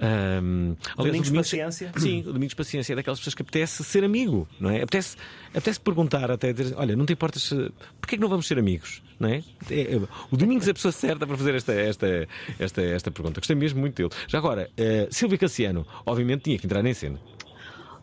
[0.00, 1.92] Ahm, aliás, Domingos o Paciência?
[1.98, 4.76] Sim, o Domingos Paciência é daquelas pessoas que apetece ser amigo, não é?
[4.82, 5.16] Apetece,
[5.50, 8.58] apetece perguntar até, dizer, olha, não te importas, se- porquê é que não vamos ser
[8.58, 9.42] amigos, não é?
[9.70, 9.96] É, é,
[10.30, 12.28] o Domingos é a pessoa certa para fazer esta, esta,
[12.58, 13.40] esta, esta pergunta.
[13.40, 14.10] Gostei mesmo muito dele.
[14.26, 17.18] Já agora, uh, Silvia Cassiano, obviamente tinha que entrar em cena.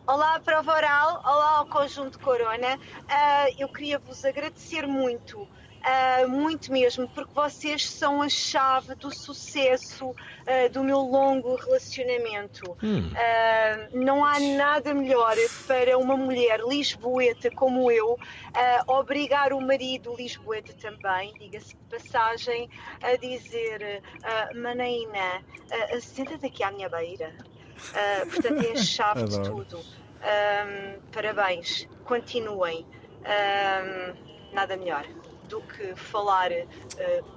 [0.06, 2.78] Olá, Prova Oral, olá ao Conjunto Corona.
[3.08, 5.48] Ah, eu queria vos agradecer muito,
[5.88, 10.12] ah, muito mesmo, porque vocês são a chave do sucesso
[10.44, 12.76] ah, do meu longo relacionamento.
[12.82, 13.08] Hum.
[13.14, 15.36] Ah, não há nada melhor
[15.68, 18.18] para uma mulher lisboeta como eu
[18.88, 22.68] obrigar o marido lisboeta também, diga-se de passagem,
[23.00, 25.44] a dizer: ah, Manaína,
[26.00, 27.32] senta-te aqui à minha beira.
[28.32, 29.78] Portanto, é a chave de tudo.
[30.20, 32.84] Ahm, parabéns, continuem.
[33.24, 34.16] Ahm,
[34.52, 35.06] nada melhor.
[35.48, 36.66] Do que falar eh,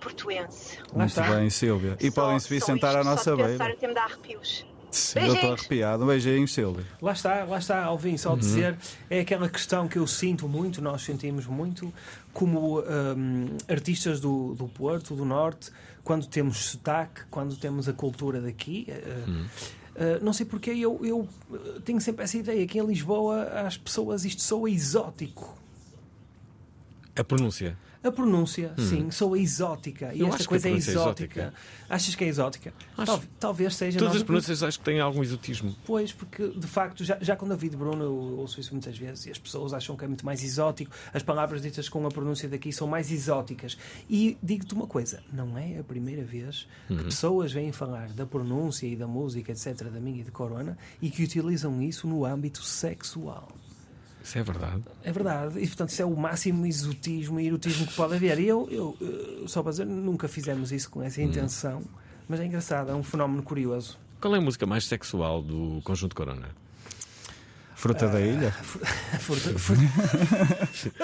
[0.01, 0.77] portuense.
[0.93, 1.97] Muito bem, Silvia.
[1.99, 3.51] E podem-se vir Só sentar à nossa beira.
[3.51, 4.65] pensar até me dá arrepios.
[4.91, 6.03] Sim, eu estou arrepiado.
[6.03, 6.83] Um beijinho, Silvia.
[6.99, 8.37] Lá está, lá está, Alvin, só Uhum.
[8.37, 8.75] dizer,
[9.07, 11.93] é aquela questão que eu sinto muito, nós sentimos muito,
[12.33, 15.69] como hum, artistas do, do Porto, do Norte,
[16.03, 18.85] quando temos sotaque, quando temos a cultura daqui.
[18.89, 19.45] eh, Hum.
[19.95, 21.27] eh, não sei porque eu, eu
[21.85, 25.55] tenho sempre essa ideia que em Lisboa as pessoas isto soa exótico.
[27.15, 27.77] A pronúncia.
[28.01, 28.87] A pronúncia, Hum.
[28.87, 30.13] sim, soa exótica.
[30.13, 31.39] E Eu esta acho que a coisa é é exótica.
[31.41, 31.53] exótica.
[31.89, 32.73] Achas que é exótica?
[32.95, 33.99] Tal- talvez seja.
[33.99, 35.75] Todas as pronúncias acho que têm algum exotismo.
[35.85, 39.31] Pois, porque de facto, já, já vi de Bruno, eu ouço isso muitas vezes e
[39.31, 40.91] as pessoas acham que é muito mais exótico.
[41.13, 43.77] As palavras ditas com a pronúncia daqui são mais exóticas.
[44.09, 47.03] E digo-te uma coisa: não é a primeira vez que Uhum.
[47.03, 51.09] pessoas vêm falar da pronúncia e da música, etc., da minha e de Corona e
[51.09, 53.49] que utilizam isso no âmbito sexual.
[54.29, 54.83] Isso é verdade.
[55.03, 58.39] É verdade, e portanto isso é o máximo exotismo e erotismo que pode haver.
[58.39, 61.03] E eu, eu, eh, só para dizer, nunca fizemos isso com Hum.
[61.03, 61.81] essa intenção,
[62.27, 63.97] mas é engraçado, é um fenómeno curioso.
[64.21, 66.49] Qual é a música mais sexual do Conjunto Corona?
[67.79, 68.51] Fruta da ilha?
[69.23, 69.53] Fruta,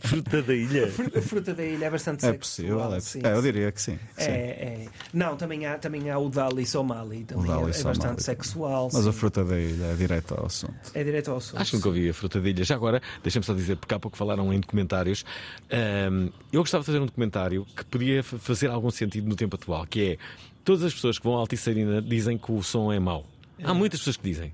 [0.00, 0.88] Fruta da ilha?
[0.90, 2.38] Fruta, fruta da ilha é bastante É sexual.
[2.38, 3.30] possível, é sim, possível.
[3.30, 3.98] É, eu diria que sim.
[4.16, 4.30] É, sim.
[4.30, 4.86] é.
[5.12, 8.22] Não, também há, também há o Dali Somali, O também Dali é, é Somali bastante
[8.22, 8.88] sexual.
[8.92, 9.08] Mas sim.
[9.08, 10.74] a fruta da ilha é direto ao assunto.
[10.94, 11.60] É direto ao assunto.
[11.60, 12.64] Acho que nunca ouvi a Fruta da Ilha.
[12.64, 15.24] Já agora, deixem-me só dizer, porque há pouco falaram em documentários.
[15.70, 19.54] Ahm, eu gostava de fazer um documentário que podia fa- fazer algum sentido no tempo
[19.56, 20.18] atual, que é
[20.64, 23.24] todas as pessoas que vão à Altice Arena dizem que o som é mau.
[23.62, 24.52] Há muitas pessoas que dizem.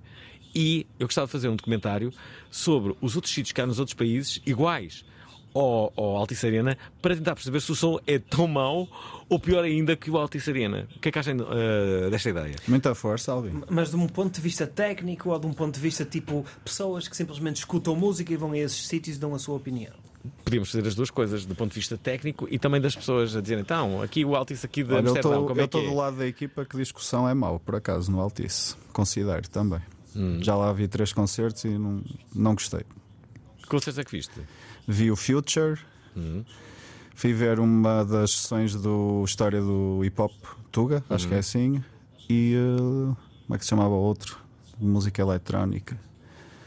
[0.55, 2.13] E eu gostava de fazer um documentário
[2.51, 5.05] sobre os outros sítios que há nos outros países iguais
[5.55, 8.89] ao, ao Altice Arena para tentar perceber se o som é tão mau
[9.29, 10.89] ou pior ainda que o Altice Arena.
[10.97, 12.57] O que é que acham ah, desta ideia?
[12.67, 13.63] Muita força, Alvin.
[13.71, 17.09] Mas de um ponto de vista técnico ou de um ponto de vista tipo pessoas
[17.09, 19.93] que simplesmente escutam música e vão a esses sítios e dão a sua opinião.
[20.43, 23.43] Podíamos fazer as duas coisas, do ponto de vista técnico e também das pessoas a
[23.43, 25.83] dizerem, então, aqui o Altice aqui de Olha, eu Amsterdão, estou como é que é?
[25.83, 28.75] do lado da equipa que diz que o som é mau, por acaso, no Altice.
[28.91, 29.81] Considero também.
[30.17, 30.39] Hum.
[30.43, 32.03] Já lá vi três concertos e não,
[32.35, 32.83] não gostei.
[33.63, 34.41] Que concertos é que viste?
[34.87, 35.81] Vi o Future,
[36.17, 36.45] Hum.
[37.15, 40.33] fui ver uma das sessões do História do Hip Hop
[40.71, 41.31] Tuga, acho Uhum.
[41.31, 41.85] que é assim,
[42.29, 44.39] e uh, como é que se chamava o outro?
[44.79, 45.99] De música eletrónica.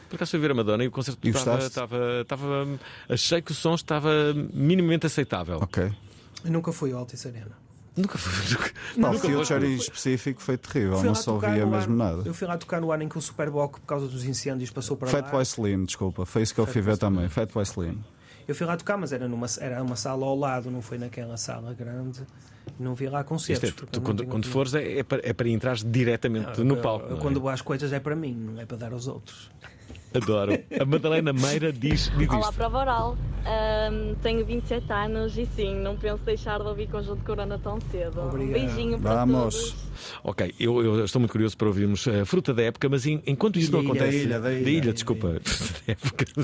[0.09, 2.79] Por acaso fui ver a Madonna e o concerto estava, estava, estava.
[3.09, 4.09] Achei que o som estava
[4.53, 5.57] minimamente aceitável.
[5.61, 5.91] Ok.
[6.45, 7.51] Eu nunca fui ao Altice Arena.
[7.97, 8.57] Nunca fui.
[9.01, 12.21] Pá, o Nunca Future em específico foi terrível, não se ouvia mesmo ano- nada.
[12.25, 14.95] Eu fui lá tocar no ano em que o Superboc, por causa dos incêndios, passou
[14.95, 15.11] para lá.
[15.11, 17.27] Fatboy Slim, desculpa, foi isso que eu fui ver também.
[17.27, 17.99] Fatboy Slim.
[18.47, 21.35] Eu fui lá tocar, mas era numa era uma sala ao lado, não foi naquela
[21.35, 22.21] sala grande.
[22.79, 23.69] Não vi lá Isto concertos.
[23.69, 24.51] é, tu, não quando, quando opinião.
[24.53, 27.05] fores é, é para, é para entrar diretamente Eu- no palco.
[27.05, 27.21] eu não é?
[27.21, 29.49] quando vou às coisas é para mim, não é para dar aos outros.
[30.17, 30.53] Adoro.
[30.79, 32.53] A Madalena Meira diz, diz Olá, isto.
[32.53, 33.17] prova oral.
[33.45, 38.19] Ahm, tenho 27 anos e sim, não penso deixar de ouvir Conjunto Corona tão cedo.
[38.21, 39.73] Um beijinho para todos.
[40.23, 43.57] Ok, eu, eu estou muito curioso para ouvirmos a fruta da época, mas en- enquanto
[43.57, 44.17] isso não Ilha, acontece.
[44.17, 45.39] ilha, da ilha, desculpa.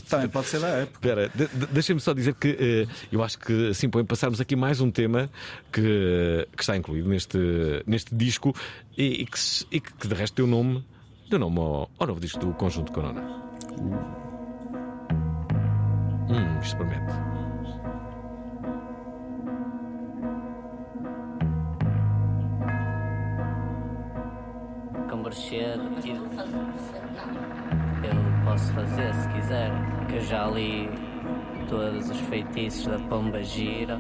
[0.10, 0.96] Também pode ser da época.
[0.96, 4.56] Espera, de- de- deixem-me só dizer que eh, eu acho que assim põe passarmos aqui
[4.56, 5.30] mais um tema
[5.74, 7.38] que, que está incluído neste,
[7.86, 8.56] neste disco
[8.98, 9.38] e, e que,
[9.72, 10.84] e que, de resto deu nome,
[11.30, 13.22] deu nome ao, ao novo disco do Conjunto Corona.
[16.30, 17.34] Hum, isto promete.
[25.34, 26.10] converter e
[28.08, 29.72] eu posso fazer se quiser
[30.08, 30.90] que eu já li
[31.70, 34.00] todos os feitiços da pomba gira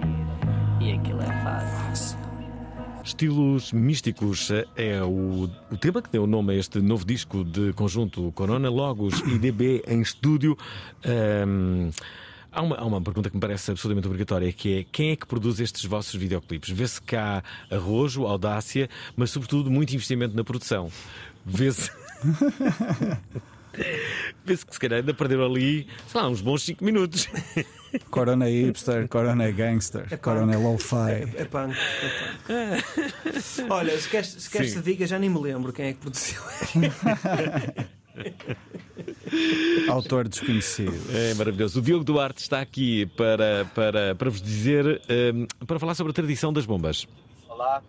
[0.80, 2.13] e aquilo é fácil
[3.04, 7.74] Estilos místicos eh, é o, o tema que deu nome a este novo disco de
[7.74, 10.58] conjunto Corona, Logos e DB em estúdio.
[11.04, 11.90] Ahm,
[12.50, 15.28] há, uma, há uma pergunta que me parece absolutamente obrigatória, que é quem é que
[15.28, 16.70] produz estes vossos videoclipes?
[16.70, 20.90] Vê-se cá arrojo, audácia, mas sobretudo muito investimento na produção.
[21.46, 21.92] Vê-se.
[24.46, 27.28] Vê-se que se calhar ainda perderam ali, sei lá, uns bons 5 minutos.
[28.10, 30.96] Corona é hipster, Corona é gangster, Corona é lo-fi.
[30.96, 31.76] É, é punk.
[32.50, 33.70] É punk.
[33.70, 36.42] Olha, se queres, se queres te diga, já nem me lembro quem é que produziu.
[39.90, 40.94] Autor desconhecido.
[41.12, 41.80] É maravilhoso.
[41.80, 46.14] O Diogo Duarte está aqui para, para, para vos dizer, ehm, para falar sobre a
[46.14, 47.08] tradição das bombas.
[47.48, 47.82] Olá,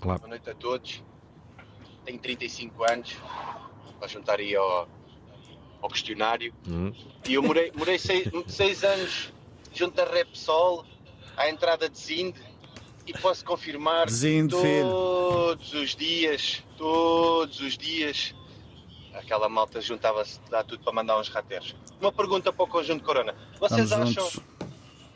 [0.00, 0.18] Olá.
[0.18, 1.02] boa noite a todos.
[2.04, 3.16] Tenho 35 anos,
[3.98, 4.88] para juntar aí ao,
[5.82, 6.54] ao questionário.
[6.66, 6.92] Hum.
[7.28, 9.32] E eu morei, morei seis, seis anos
[9.74, 10.84] junto a Repsol,
[11.36, 12.40] à entrada de Zinde,
[13.06, 14.88] e posso confirmar que Zinde, filho.
[14.88, 18.34] todos os dias, todos os dias,
[19.14, 21.74] aquela malta juntava-se, dá tudo para mandar uns rateiros.
[22.00, 23.34] Uma pergunta para o Conjunto Corona.
[23.58, 24.40] Vocês Estamos acham juntos.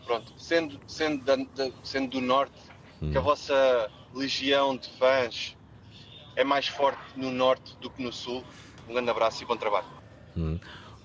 [0.05, 2.55] pronto, sendo, sendo, da- da- sendo do Norte,
[3.13, 5.55] que a vossa legião de fãs
[6.35, 8.43] é mais forte no Norte do que no Sul.
[8.89, 9.87] Um grande abraço e bom trabalho.
[10.37, 10.59] Hum.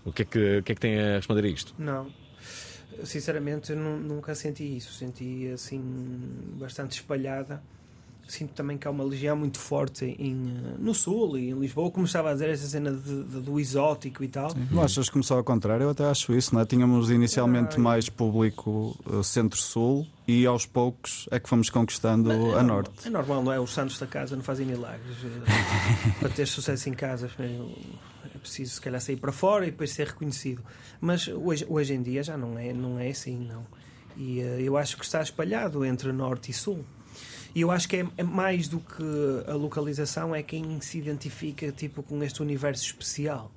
[0.03, 1.73] O, que é que, o que é que tem a responder a isto?
[1.77, 2.07] Não.
[3.03, 4.93] Sinceramente, nunca senti isso.
[4.93, 5.81] Senti assim
[6.59, 7.61] bastante espalhada.
[8.27, 11.91] Sinto também que há uma legião muito forte em, eh, no Sul e em Lisboa,
[11.91, 14.53] como estava a dizer, essa cena de- de- do exótico e tal.
[14.71, 15.83] Não achas que começou ao contrário?
[15.83, 16.65] Eu até acho isso, não é?
[16.65, 23.05] Tínhamos inicialmente mais público eh, centro-sul e aos poucos é que fomos conquistando a norte.
[23.05, 23.59] É normal, não é?
[23.59, 25.17] Os santos da casa não fazem milagres.
[25.25, 27.59] Eh, Para ter sucesso em casa é
[28.41, 30.63] preciso, se calhar, sair para fora e depois ser reconhecido.
[30.99, 33.65] Mas hoje, hoje em dia já não é, não é assim, não.
[34.17, 36.83] E eh, eu acho que está espalhado entre norte e sul.
[37.53, 39.03] E eu acho que é, é mais do que
[39.47, 43.51] a localização, é quem se identifica tipo, com este universo especial.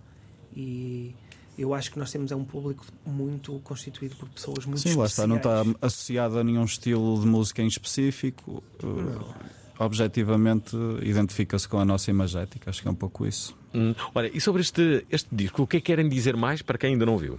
[0.56, 1.14] E
[1.56, 5.06] eu acho que nós temos é um público muito constituído por pessoas muito Sim, lá
[5.06, 5.66] está, não especiais.
[5.68, 8.62] está associado a nenhum estilo de música em específico.
[8.82, 13.56] Eh, Objetivamente identifica-se com a nossa imagética, acho que é um pouco isso.
[13.74, 16.78] Hum, Olha, e sobre este, este disco, o que é que querem dizer mais para
[16.78, 17.38] quem ainda não viu?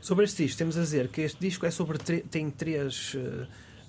[0.00, 3.14] Sobre este disco, temos a dizer que este disco é sobre tem três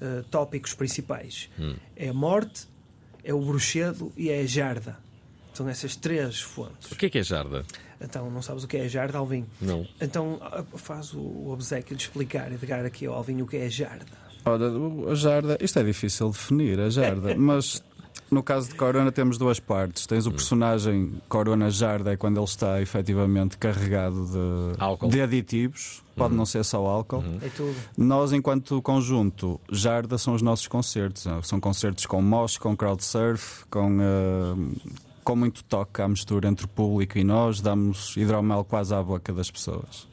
[0.01, 1.75] eh, tópicos principais: Hum.
[1.95, 2.67] é a morte,
[3.23, 4.97] é o bruxedo e é a jarda.
[5.53, 6.91] São essas três fontes.
[6.91, 7.65] O que é que é Jarda?
[7.99, 9.45] Então, não sabes o que é a jarda, Alvin?
[9.61, 9.85] Não.
[9.99, 10.39] Então,
[10.75, 13.65] faz o, o obsequio de explicar e de dar aqui ao Alvin o que é
[13.65, 14.17] a jarda.
[14.45, 14.71] Ora,
[15.11, 17.83] a jarda, isto é difícil de definir, a jarda, mas
[18.31, 20.07] no caso de Corona temos duas partes.
[20.07, 26.33] Tens o personagem Corona Jarda, é quando ele está efetivamente carregado de, de aditivos, pode
[26.33, 27.23] não ser só álcool.
[27.41, 27.75] É tudo.
[27.97, 31.27] Nós, enquanto conjunto, Jarda são os nossos concertos.
[31.43, 34.87] São concertos com mosh, com crowd surf, com, eh,
[35.25, 37.59] com muito toque à mistura entre o público e nós.
[37.59, 40.07] Damos hidromel quase à boca das pessoas.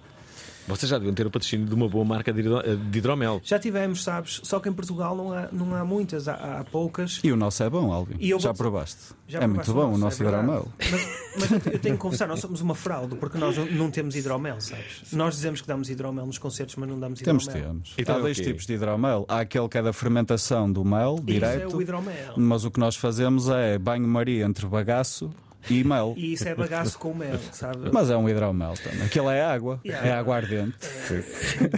[0.69, 3.41] Vocês já deviam ter o patrocínio de uma boa marca de hidro- de hidromel.
[3.43, 4.41] Já tivemos, sabes?
[4.45, 7.21] Só que em Portugal não há, não há muitas, há, há poucas.
[7.25, 8.17] E o nosso é bom, Alvin.
[8.21, 8.99] E eu Já vou- provaste?
[9.27, 10.69] Já é provaste muito bom o nosso é hidromel.
[10.79, 11.09] Mas,
[11.41, 13.91] mas eu te- eu tenho que confessar, nós somos uma fraude, porque nós não- não
[13.91, 15.03] temos hidromel, sabes?
[15.13, 17.69] Nós dizemos que damos hidromel nos concertos, mas não damos Temos, hidromel.
[17.71, 17.95] temos.
[17.99, 19.25] Então Há é o dois tipos de hidromel.
[19.29, 21.63] Há aquele que é da fermentação do mel, Isso direto.
[21.73, 22.35] é o hidromel.
[22.37, 25.31] Mas o que nós fazemos é banho-maria entre bagaço
[25.71, 26.15] e mel.
[26.17, 27.91] E isso é bagaço com mel, sabe?
[27.93, 29.03] Mas é um hidromel também.
[29.03, 29.81] Aquilo é água.
[29.85, 30.07] Yeah.
[30.09, 30.77] É água ardente.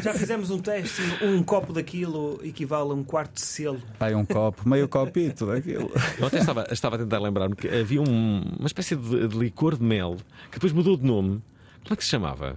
[0.03, 3.80] Já fizemos um teste e um copo daquilo equivale a um quarto de selo.
[3.99, 5.91] Vai um copo, meio copito daquilo.
[6.18, 9.76] Eu até estava, estava a tentar lembrar-me que havia um- uma espécie de, de licor
[9.76, 10.16] de mel
[10.51, 11.43] que depois mudou de nome.
[11.82, 12.57] Como é que se chamava?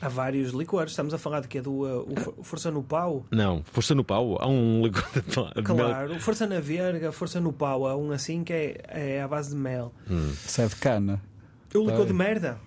[0.00, 0.92] Há vários licores.
[0.92, 3.24] Estamos a falar de que é do uh, o For- Força no Pau.
[3.30, 4.36] Não, Força no Pau.
[4.40, 5.76] Há um licor de, pau- de mel.
[5.88, 7.86] Claro, Força na Verga, Força no Pau.
[7.86, 9.92] Há um assim que é, é à base de mel.
[10.10, 10.28] Hum.
[10.32, 11.20] Isso é de cana.
[11.74, 12.58] O licor de merda?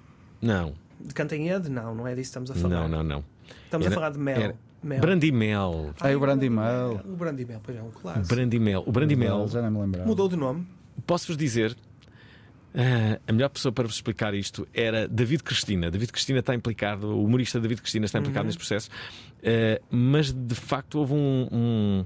[0.41, 1.69] Não, De Cantanhede?
[1.69, 2.87] Não, não é disso que estamos a falar.
[2.87, 3.23] não, não, não.
[3.65, 4.41] Estamos Era- a falar de mel.
[4.41, 5.01] era Mel.
[5.01, 5.93] Brandimel.
[6.01, 7.01] É o Brandimel.
[7.05, 8.27] O Brandimel, pois é, um clássico.
[8.33, 8.83] Brandimel.
[8.87, 9.45] O Brandimel.
[9.49, 10.07] Já nem me lembrava.
[10.07, 10.65] Mudou de nome.
[11.05, 11.75] Posso-vos dizer,
[12.75, 15.89] ah, a melhor pessoa para vos explicar isto era David Cristina.
[15.91, 18.47] David Cristina está implicado, o humorista David Cristina está implicado Uhum.
[18.47, 18.89] neste processo,
[19.43, 21.47] Ah, mas de facto houve um.
[21.51, 22.05] um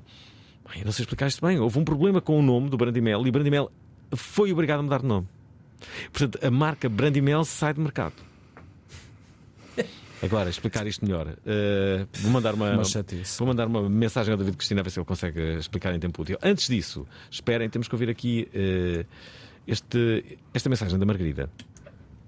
[0.75, 1.59] eu não sei explicar isto bem.
[1.59, 3.71] Houve um problema com o nome do Brandimel e o Brandimel
[4.15, 5.27] foi obrigado a mudar de nome.
[6.11, 8.13] Portanto, a marca Brandimel sai de mercado.
[10.21, 11.27] Agora, explicar isto melhor.
[11.45, 12.71] Ah, vou, mandar uma,
[13.37, 16.21] vou mandar uma mensagem ao David Cristina a ver se ele consegue explicar em tempo
[16.21, 16.37] útil.
[16.41, 19.05] Antes disso, esperem, temos que ouvir aqui ah,
[19.67, 21.49] este, esta mensagem da Margarida.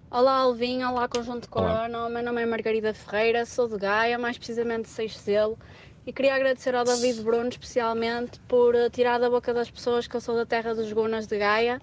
[0.10, 1.88] Olá Alvin, olá Conjunto Olá.
[1.88, 5.58] Corona, o meu nome é Margarida Ferreira, sou de Gaia, mais precisamente de Seixelo,
[6.06, 10.16] e queria agradecer ao David Bruno especialmente por eh, tirar da boca das pessoas que
[10.16, 11.82] eu sou da terra dos Gunas de Gaia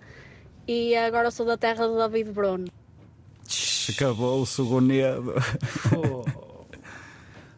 [0.67, 2.69] e agora sou da terra do David Bruno.
[3.91, 5.35] Acabou o sugonedo.
[5.61, 6.25] Fô.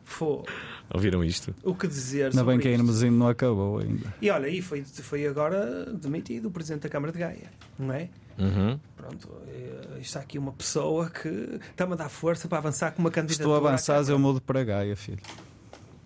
[0.03, 0.45] Fô.
[0.93, 1.55] Ouviram isto?
[1.63, 2.71] O que dizer Ainda bem que a?
[2.73, 4.15] Irmezinho não acabou ainda.
[4.21, 8.09] E olha, aí foi, foi agora demitido o Presidente da Câmara de Gaia, não é?
[8.39, 8.79] Uhum.
[8.97, 13.09] Pronto, eh, está aqui uma pessoa que está-me a dar força para avançar com uma
[13.11, 13.49] Se candidatura.
[13.49, 15.19] tu à avançares, eu mudo para Gaia, filho.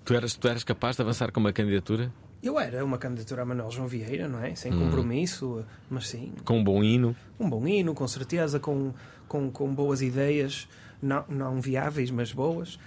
[0.05, 2.13] Tu eras, tu eras capaz de avançar com uma candidatura?
[2.43, 4.55] Eu era uma candidatura a Manuel João Vieira, não é?
[4.55, 4.79] Sem Hum.
[4.85, 6.33] compromisso, mas sim.
[6.45, 7.17] Com um bom hino?
[7.39, 8.93] Um bom hino, com certeza, com,
[9.27, 10.69] com, com boas ideias,
[11.01, 12.79] não, não viáveis, mas boas.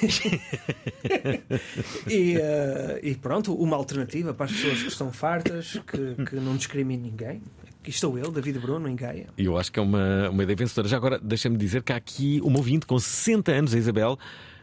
[2.08, 6.56] e, eh, e pronto, uma alternativa para as pessoas que estão fartas, que, que não
[6.56, 7.42] discriminem ninguém.
[7.80, 9.28] Aqui estou eu, David Bruno, em Gaia.
[9.36, 10.88] E eu acho que é uma, uma ideia vencedora.
[10.88, 14.18] Já agora, deixa-me dizer que há aqui uma ouvinte com 60 anos, a Isabel,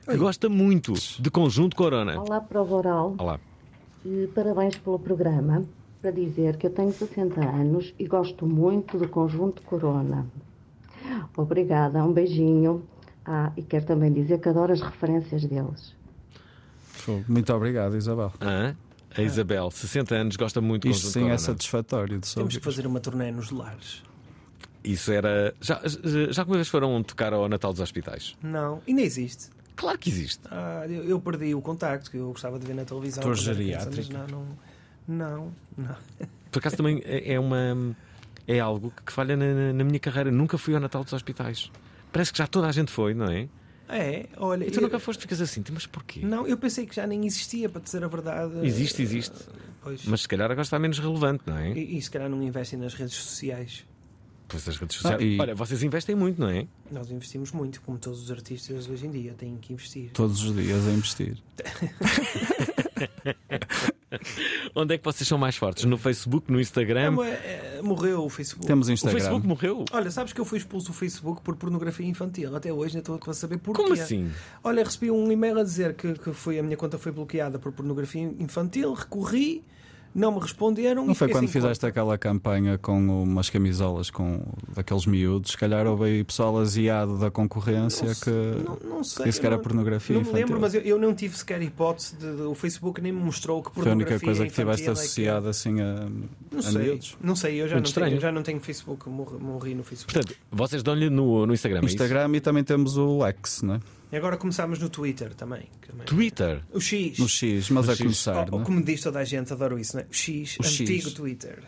[0.06, 2.22] que gosta muito de Conjunto Corona.
[2.22, 3.16] Olá, Prova Oral.
[3.18, 3.40] Olá.
[4.06, 5.66] E parabéns pelo programa.
[6.02, 10.28] Para dizer que eu tenho 60 anos e gosto muito do conjunto Corona.
[11.38, 12.88] Obrigada, um beijinho.
[13.26, 15.96] Ah, e quero também dizer que adoro as referências deles.
[17.28, 18.32] Muito obrigado, Isabel.
[18.42, 18.76] Hã?
[19.18, 22.86] A Isabel, 60 anos, gosta muito do Isto sim é satisfatório de Temos que fazer
[22.86, 24.04] uma turnê nos lares.
[24.84, 25.56] Isso era.
[25.62, 25.82] Já,
[26.30, 28.36] já alguma vez foram tocar ao Natal dos Hospitais?
[28.44, 29.50] Não, ainda existe.
[29.76, 30.42] Claro que existe.
[30.52, 33.24] Ah, eu, eu perdi o contacto que eu gostava de ver na televisão.
[33.26, 34.26] Mas geriátrica.
[34.28, 34.48] Não, não,
[35.08, 35.96] não, não.
[36.52, 37.96] Por acaso também é é uma.
[38.48, 40.32] É algo que falha na, na minha carreira.
[40.32, 41.72] Nunca fui ao Natal dos Hospitais.
[42.12, 43.48] Parece que já toda a gente foi, não é?
[43.90, 44.66] É, olha.
[44.66, 46.22] E tu eu- nunca foste, ficas assim, mas porquê?
[46.26, 48.66] Não, eu pensei que já nem existia, para dizer a verdade.
[48.66, 49.36] Existe, existe.
[49.82, 50.06] Pois.
[50.06, 51.72] Mas se calhar agora está menos relevante, não é?
[51.72, 53.86] E, e se calhar não investem nas redes sociais.
[54.48, 55.22] Pois as redes sociais.
[55.22, 56.68] Ah, e- Olha, vocês investem muito, não é?
[56.92, 60.10] Nós investimos muito, como todos os artistas hoje em dia têm que investir.
[60.14, 61.38] Todos os dias a investir.
[64.76, 65.86] Onde é que vocês são mais fortes?
[65.86, 67.12] No Facebook, no Instagram?
[67.12, 68.66] Não, é, é, morreu o Facebook.
[68.68, 69.20] Temos O Instagram.
[69.20, 69.86] Facebook morreu?
[69.92, 72.56] Olha, sabes que eu fui expulso do Facebook por pornografia infantil.
[72.56, 73.82] Até hoje ainda estou a saber porquê.
[73.82, 74.32] Como assim?
[74.64, 77.72] Olha, recebi um e-mail a dizer que, que foi, a minha conta foi bloqueada por
[77.72, 79.64] pornografia infantil, recorri,
[80.16, 81.06] não me responderam.
[81.06, 84.42] Não e foi quando fizeste aquela campanha com umas camisolas com
[84.74, 85.52] daqueles miúdos?
[85.52, 88.30] Se calhar houve aí pessoal asiado da concorrência que
[88.64, 89.26] Não, não sei.
[89.26, 90.46] disse que era não- pornografia Não me infantil.
[90.48, 93.62] lembro, mas eu, eu não tive sequer hipótese de, de- o Facebook nem me mostrou
[93.62, 96.08] que Foi a pornografia única coisa que tiveste é que- associada assim a,
[96.52, 97.18] Não a sei, miúdos.
[97.22, 98.10] não sei, eu já Muito não, estranho.
[98.12, 100.14] tenho, já não tenho Facebook, morri, morri no Facebook.
[100.14, 101.94] Portanto, vocês dão-lhe no, no Instagram, é isso?
[101.96, 103.80] Instagram e também temos o X, né?
[104.16, 105.68] E agora começámos no Twitter também.
[105.86, 106.62] também- Twitter?
[106.72, 107.20] O X.
[107.20, 108.02] No X, mas No a X.
[108.02, 108.64] começar, Oh, né?
[108.64, 110.08] como diz toda a gente, adoro isso, não é?
[110.10, 110.80] O X, O X.
[110.80, 111.64] antigo Twitter.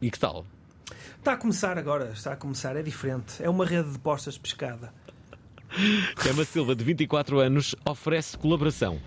[0.00, 0.46] E que tal?
[1.18, 3.42] Está a começar agora, está a começar, é diferente.
[3.42, 4.90] É uma rede de postas de pescada.
[6.26, 8.98] Emma Silva, de 24 anos, oferece colaboração.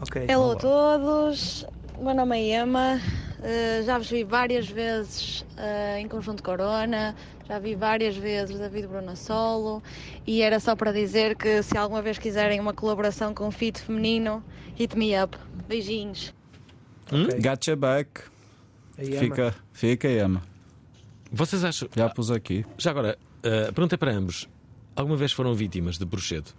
[0.00, 0.24] Ok.
[0.30, 1.66] Hello a todos,
[1.98, 2.98] o meu nome é Emma,
[3.42, 7.14] eh, já vos vi várias vezes eh, em Conjunto Corona,
[7.48, 9.82] já vi várias vezes David Bruna Solo
[10.26, 14.42] e era só para dizer que se alguma vez quiserem uma colaboração com fit feminino,
[14.76, 15.36] hit me up.
[15.68, 16.32] Beijinhos.
[17.42, 18.22] Gotcha back.
[18.96, 19.18] Aí, Emma.
[19.18, 20.42] Fica, fica, Emma.
[21.30, 21.88] Vocês acham.
[21.94, 22.64] Já pus aqui.
[22.78, 24.48] Já agora, uh, a pergunta é para ambos:
[24.94, 26.50] alguma vez foram vítimas de bruxedo?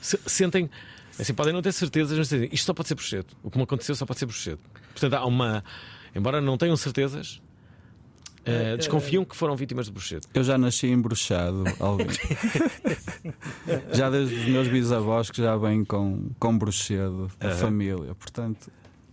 [0.00, 0.70] Se- sentem.
[1.18, 3.26] Assim, podem não ter certezas, mas dizem, isto só pode ser bruxedo.
[3.42, 4.60] O que me aconteceu só pode ser bruxedo.
[4.92, 5.62] Portanto, há uma.
[6.14, 7.40] Embora não tenham certezas,
[8.40, 10.26] uh, desconfiam que foram vítimas de bruxedo.
[10.34, 11.64] Eu já nasci embruxado.
[11.78, 12.08] alguém.
[13.92, 17.56] já desde os meus bisavós que já vêm com, com bruxedo da Aham.
[17.56, 18.14] família.
[18.14, 18.70] Portanto,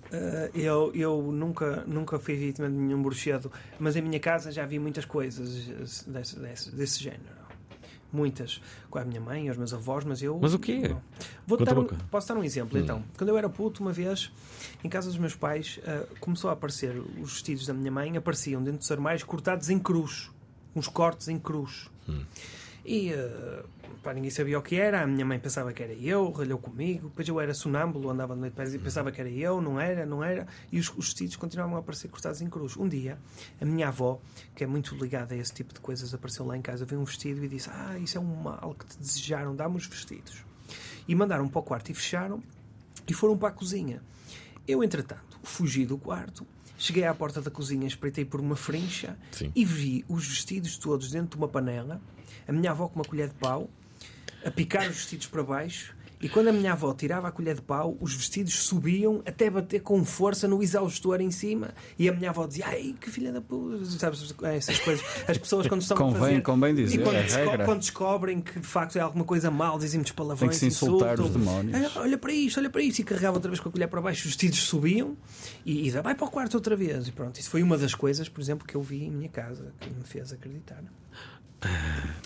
[0.08, 4.66] Uh, eu eu nunca, nunca fui vítima de nenhum bruxedo, mas em minha casa já
[4.66, 7.37] vi muitas coisas eh, desse, desse, desse género.
[8.12, 8.62] Muitas.
[8.90, 10.40] Com a minha mãe e os meus avós, mas eu.
[10.42, 10.88] Mas o quê?
[10.88, 11.02] não.
[11.46, 12.82] Vou dar um, posso dar um exemplo Hum.
[12.84, 13.04] então?
[13.18, 14.32] Quando eu era puto, uma vez,
[14.84, 18.64] em casa dos meus pais, uh, começou a aparecer os vestidos da minha mãe, apareciam
[18.64, 20.30] dentro dos armários cortados em cruz.
[20.76, 21.90] Uns cortes em cruz.
[22.08, 22.24] Hum.
[22.86, 23.66] E uh,
[24.04, 27.10] pá, ninguém sabia o que era, a minha mãe pensava que era eu, ralhou comigo,
[27.10, 30.24] depois eu era sonâmbulo, andava de noite e pensava que era eu, não era, não
[30.24, 32.78] era, e os, os vestidos continuavam a aparecer cortados em cruz.
[32.78, 33.18] Um dia,
[33.60, 34.20] a minha avó,
[34.56, 37.04] que é muito ligada a esse tipo de coisas, apareceu lá em casa, viu um
[37.04, 40.44] vestido e disse: Ah, isso é um mal que te desejaram, dá-me os vestidos.
[41.08, 42.42] E mandaram para o quarto e fecharam
[43.08, 44.02] e foram para a cozinha.
[44.68, 46.46] Eu, entretanto, fugi do quarto.
[46.78, 49.52] Cheguei à porta da cozinha, espreitei por uma frincha Sim.
[49.56, 52.00] e vi os vestidos todos dentro de uma panela,
[52.48, 53.68] a minha avó com uma colher de pau,
[54.46, 57.62] a picar os vestidos para baixo, e quando a minha avó tirava a colher de
[57.62, 62.30] pau, os vestidos subiam até bater com força no exaustor em cima, e a minha
[62.32, 65.06] avó dizia: Ai, que filha da puta, sabes, essas coisas.
[65.28, 66.42] As pessoas, quando estão a Convém- fazer.
[66.42, 67.66] convém dizer, e quando, é desco- regra.
[67.66, 70.40] quando descobrem que de facto é alguma coisa mal, dizem muitos palavrões.
[70.40, 71.76] Tem que se insultar os demónios.
[71.96, 74.02] "Ah, Olha para isto, olha para isto, e carregava outra vez com a colher para
[74.02, 75.16] baixo, os vestidos subiam,
[75.66, 77.08] e, e vai para o quarto outra vez.
[77.08, 79.72] E pronto, isso foi uma das coisas, por exemplo, que eu vi em minha casa,
[79.80, 80.84] que me fez acreditar.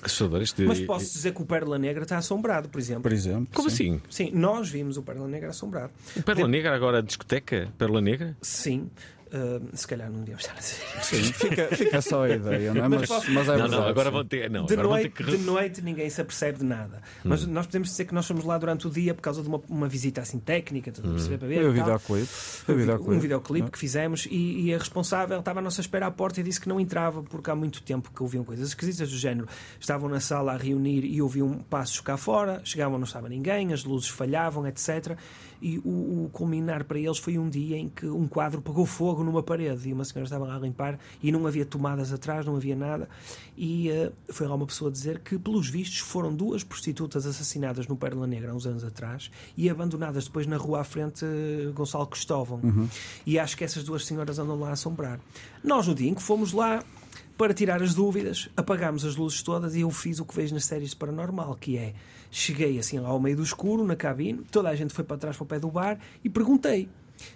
[0.03, 0.63] Assustador este.
[0.63, 3.03] Mas posso dizer que o Pérola Negra está assombrado, por exemplo.
[3.03, 3.47] por exemplo.
[3.53, 3.95] Como sim.
[4.09, 4.29] assim?
[4.29, 5.91] Sim, nós vimos o Pérola Negra assombrado.
[6.25, 7.71] Pérola Negra agora discoteca?
[7.77, 8.35] Pérola Negra?
[8.41, 8.89] Sim,
[9.33, 11.03] ah, se calhar não devíamos estar a dizer.
[11.03, 12.87] Sim, fica, fica só a ideia, não é?
[12.87, 13.71] Mas, posso- mas é não, verdade.
[13.81, 14.49] não, agora vão ter.
[14.49, 15.23] Não, de, agora vão ter noite, que.
[15.23, 17.01] de noite ninguém se apercebe de nada.
[17.23, 19.61] Mas nós podemos dizer que nós fomos lá durante o dia por causa de uma,
[19.69, 21.55] uma visita assim técnica, estás a perceber, para ver.
[21.61, 21.83] Foi o tal.
[21.83, 22.31] videoclipe.
[22.69, 23.21] Um videoclipe.
[23.21, 26.59] videoclipe que fizemos e, e a responsável estava à nossa espera à porta e disse
[26.59, 29.47] que não entrava porque há muito tempo que ouviam coisas esquisitas do género.
[29.79, 33.83] Estavam na sala a reunir e ouviam passos cá fora, chegavam, não estava ninguém, as
[33.83, 35.17] luzes falhavam, etc.
[35.61, 39.23] E o, o culminar para eles foi um dia em que um quadro pegou fogo
[39.23, 42.55] numa parede e uma senhora estava lá a limpar e não havia tomadas atrás, não
[42.55, 43.07] havia nada.
[43.55, 47.95] E eh, foi lá uma pessoa dizer que, pelos vistos, foram duas prostitutas assassinadas no
[47.95, 52.07] Pérola Negra há uns anos atrás e abandonadas depois na rua à frente eh, Gonçalo
[52.07, 52.59] Cristóvão.
[53.25, 55.19] E acho que essas duas senhoras andam lá a assombrar.
[55.63, 56.83] Nós, no dia em que fomos lá,
[57.41, 60.63] para tirar as dúvidas, apagámos as luzes todas e eu fiz o que vejo nas
[60.63, 61.95] séries de paranormal, que é
[62.29, 65.35] cheguei assim lá ao meio do escuro, na cabine, toda a gente foi para trás
[65.35, 66.87] para o pé do bar e perguntei: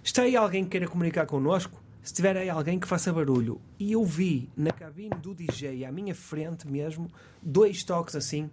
[0.04, 1.82] está aí alguém que queira comunicar connosco?
[2.04, 3.60] Se tiver aí alguém que faça barulho.
[3.80, 7.10] E eu vi na cabine do DJ, à minha frente mesmo,
[7.42, 8.48] dois toques assim.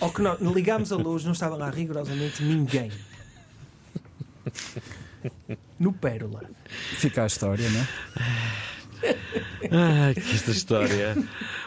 [0.00, 2.90] Ao que ligámos a luz, não estava lá rigorosamente ninguém.
[5.78, 6.48] No Pérola.
[6.96, 8.73] Fica a história, não é?
[9.70, 11.16] Ai, que esta história.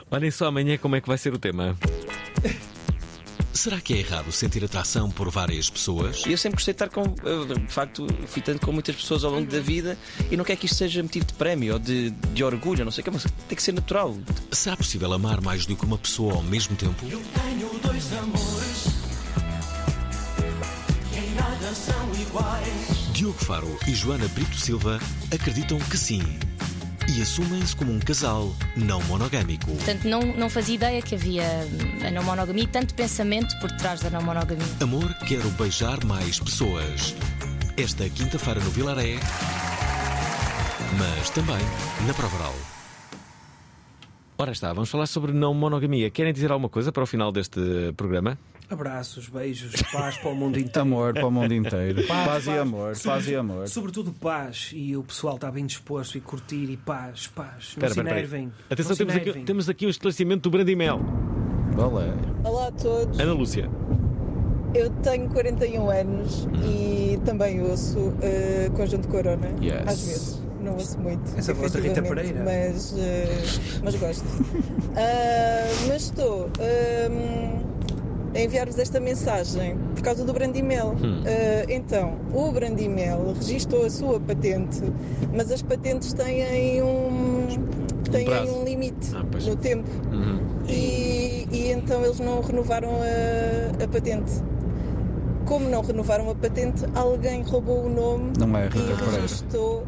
[0.09, 1.77] Olhem só amanhã como é que vai ser o tema.
[3.57, 6.23] Será que é errado sentir atração por várias pessoas?
[6.27, 7.15] Eu sempre gostei de estar com.
[7.27, 9.97] eu, De facto, fui tanto com muitas pessoas ao longo da vida
[10.29, 13.01] e não quero que isto seja motivo de prémio ou de, de orgulho, não sei
[13.01, 14.15] o que, mas tem que ser natural.
[14.51, 17.03] Será possível amar mais do que uma pessoa ao mesmo tempo?
[17.03, 18.87] Tenho dois amores
[21.11, 23.07] que em nada são iguais.
[23.11, 24.99] Diogo Faro e Joana Brito Silva
[25.33, 26.21] acreditam que sim.
[27.07, 29.71] E assumem-se como um casal não monogâmico.
[29.71, 33.71] Portanto, não, não fazia ideia que havia hum, a não monogamia e tanto pensamento por
[33.71, 34.65] trás da não monogamia.
[34.81, 37.15] Amor, quero beijar mais pessoas.
[37.77, 39.15] Esta quinta-feira no Vilaré,
[40.97, 41.63] mas também
[42.05, 42.55] na Provaral.
[44.37, 46.09] Ora está, vamos falar sobre não monogamia.
[46.11, 47.59] Querem dizer alguma coisa para o final deste
[47.95, 48.37] programa?
[48.69, 50.81] Abraços, beijos, paz para o mundo inteiro.
[50.81, 52.05] Amor para o mundo inteiro.
[52.05, 53.67] Paz e amor, paz e amor.
[53.69, 54.71] Sobretudo paz.
[54.73, 57.75] E o pessoal está bem disposto e curtir e paz, paz.
[57.81, 58.51] Não se enervem.
[58.69, 60.99] Atenção, Não se temos aqui, temos aqui um esclarecimento do Brandimel.
[61.77, 62.11] Olé.
[62.43, 63.69] Olá a todos, Ana Lúcia.
[64.73, 69.81] eu tenho 41 anos e também ouço eh, Conjunto Corona, Yes.
[69.87, 70.41] às vezes.
[70.61, 72.43] Não ouço muito, Essa voz da Rita Pereira.
[72.43, 73.43] Mas, eh,
[73.83, 74.25] mas gosto.
[74.99, 77.66] Ah, mas estou a
[78.35, 80.95] enviar-vos esta mensagem por causa do Brandimel.
[81.01, 81.23] Hum.
[81.25, 84.81] Ah, então, o Brandimel registrou a sua patente,
[85.33, 87.47] mas as patentes têm um,
[88.11, 89.89] têm um limite Ah, no tempo.
[90.11, 90.39] Uhum.
[90.67, 94.31] E, e então eles não renovaram a, a patente.
[95.45, 99.85] Como não renovaram a patente, alguém roubou o nome Não é Rita e registou hum,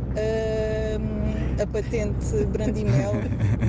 [1.62, 3.14] a patente Brandimel,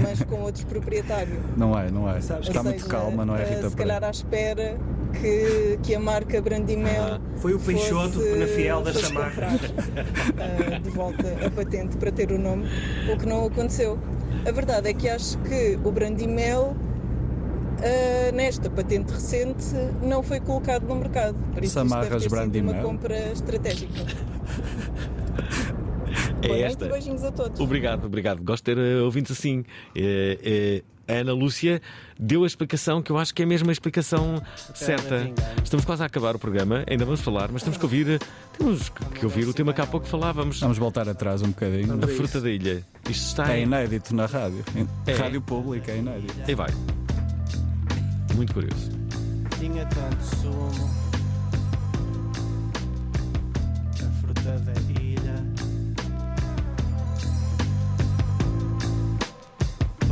[0.03, 1.38] mas com outros proprietários.
[1.57, 2.12] Não é, não é.
[2.12, 4.76] Ou Está muito seja, calma, não é Rita Se calhar à espera
[5.20, 9.32] que, que a marca Brandimel Foi o Peixoto fosse- na Fiel Samarras.
[9.32, 9.55] comprar,
[10.38, 12.66] eh, de volta a patente para ter o nome,
[13.12, 13.99] o que não aconteceu.
[14.47, 16.76] A verdade é que acho que o Brandimel
[17.80, 19.64] Uh, nesta patente recente
[20.03, 21.34] não foi colocado no mercado.
[21.55, 22.82] Por isso isto Samarras deve ter sido uma Brandimel.
[22.82, 24.05] compra estratégica.
[26.43, 26.86] É Boa noite esta.
[26.88, 27.61] beijinhos a todos.
[27.61, 28.43] Obrigado, obrigado.
[28.43, 29.64] Gosto de ter eh, ouvintes assim.
[29.95, 31.82] Eh, eh, a Ana Lúcia
[32.18, 34.41] deu a explicação que eu acho que é mesmo a explicação
[34.74, 35.28] certa.
[35.62, 38.20] Estamos quase a acabar o programa, ainda vamos falar, mas temos que ouvir,
[38.57, 40.61] temos que ouvir o tema que há pouco falávamos.
[40.61, 41.99] Vamos voltar atrás um bocadinho.
[42.03, 42.84] A fruta da ilha.
[43.09, 44.64] Isto está É em- inédito na rádio.
[45.07, 45.12] É.
[45.14, 46.34] Rádio pública é inédito.
[46.49, 46.70] E vai.
[48.36, 48.91] Muito curioso.
[49.59, 50.91] Tinha tanto sumo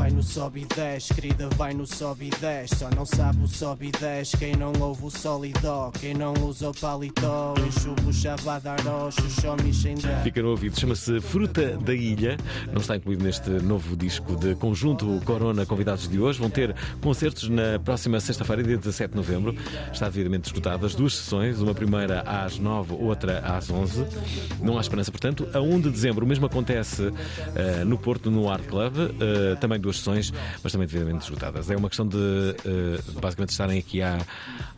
[0.09, 3.47] Vai no sobe e desce, querida, vai no sobe e desce Só não sabe o
[3.47, 7.53] sobe e desce Quem não ouve o sol e dó Quem não usa o paletó
[7.67, 12.39] Enxo o chavadaro, xuxó, mixendé Fica no ouvido, chama-se Fruta da Ilha.
[12.73, 15.67] Não está incluído neste novo disco de conjunto Corona.
[15.67, 19.55] Convidados de hoje vão ter concertos na próxima sexta-feira, dia 17 de novembro.
[19.93, 24.07] Está devidamente esgotado as duas sessões, uma primeira às 9, outra às 11.
[24.63, 25.47] Não há esperança, portanto.
[25.53, 27.13] A 1 de dezembro, o mesmo acontece
[27.55, 28.95] eh, no Porto, no Art Club.
[29.21, 30.33] eh, também duas sessões,
[30.63, 31.71] mas também devidamente esgotadas.
[31.71, 32.17] É uma questão de
[32.65, 34.19] eh, basicamente estarem aqui à,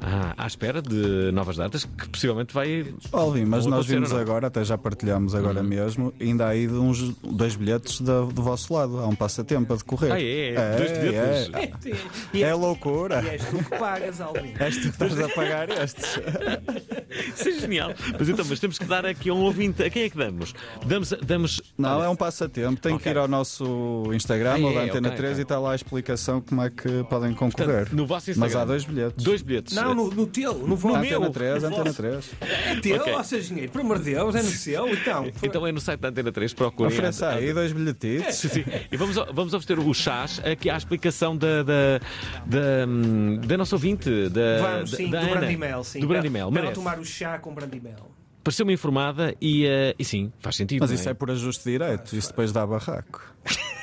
[0.01, 2.93] à, à espera de novas datas, que possivelmente vai.
[3.13, 4.23] Alvin, mas nós vimos ou não.
[4.23, 8.43] agora, até já partilhámos agora mesmo, ainda há aí de uns dois bilhetes da- do
[8.43, 8.99] vosso lado.
[8.99, 10.13] Há um passatempo a decorrer.
[10.13, 10.77] Ah, é?
[10.77, 12.01] Dois bilhetes?
[12.35, 13.23] É, é loucura.
[13.23, 14.55] E és tu que pagas, Alvin.
[14.59, 16.19] És tu que estás a pagar estes.
[17.37, 17.93] Isso é genial.
[18.19, 19.83] Mas então, mas temos que dar aqui a um ouvinte.
[19.83, 20.55] A quem é que damos?
[20.87, 21.11] Damos.
[21.25, 21.61] damos...
[21.77, 22.81] Não, é um passatempo.
[22.81, 25.59] Tem que ir ao nosso Instagram Ah, ou é, da Antena ok, 3 e está
[25.59, 27.67] lá a explicação como é que podem concorrer.
[27.77, 28.61] Portanto, no vosso Mas Instagram.
[28.61, 29.25] há dois bilhetes.
[29.25, 29.75] Dois bilhetes.
[29.77, 30.97] Não, no, no teu, no vosso.
[30.97, 31.97] Antena 3, No Antena vosso.
[31.97, 32.31] 3.
[32.41, 33.13] É teu, Ok.
[33.15, 35.31] ó, seu dinheiro, pelo amor de Deus, é no seu, então.
[35.43, 36.93] Então é no site da Antena 3, procurem.
[36.93, 38.35] Ofereça aí dois bilhetitos.
[38.37, 38.65] Sim, sim.
[38.91, 42.01] E vamos, vamos oferecer o chás aqui à explicação da, da,
[42.47, 45.37] da, da nossa ouvinte, da, Vamos, da, sim, da do Ana.
[45.41, 46.01] Brandimel, sim.
[46.01, 46.75] Do Brandimel, merece.
[46.75, 48.11] tomar o chá com Brandimel.
[48.43, 50.81] Pareceu-me informada e, eh, e sim, faz sentido.
[50.81, 53.23] Mas isso é por ajuste direto, isso depois dá barraco.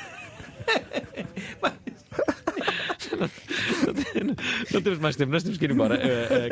[4.73, 5.95] Não temos mais tempo, nós temos que ir embora.
[5.95, 5.99] Uh,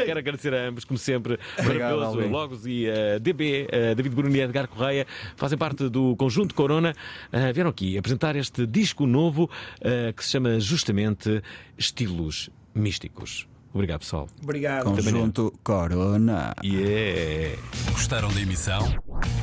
[0.01, 2.29] uh, quero agradecer a ambos, como sempre, Obrigado, Maravilhoso.
[2.29, 5.05] Logos e uh, DB, uh, David Bruno e Edgar Correia,
[5.35, 6.93] fazem parte do conjunto Corona.
[7.31, 11.41] Uh, vieram aqui apresentar este disco novo uh, que se chama justamente
[11.77, 13.47] Estilos Místicos.
[13.73, 14.27] Obrigado, pessoal.
[14.41, 14.85] Obrigado.
[14.85, 16.53] Conjunto Corona.
[16.63, 17.57] Yeah.
[17.91, 18.95] Gostaram da emissão?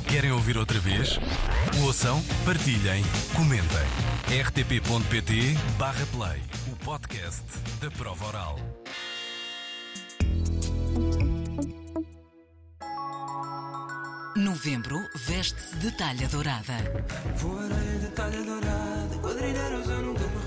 [0.09, 1.19] Querem ouvir outra vez?
[1.83, 3.03] Ouçam, partilhem,
[3.35, 4.43] comentem.
[4.45, 6.41] rtp.pt barra play,
[6.73, 7.45] o podcast
[7.81, 8.59] da prova oral.
[14.37, 16.75] Novembro veste-se de talha dourada.
[17.37, 20.42] Voarei de talha dourada, quadrilheiros eu nunca.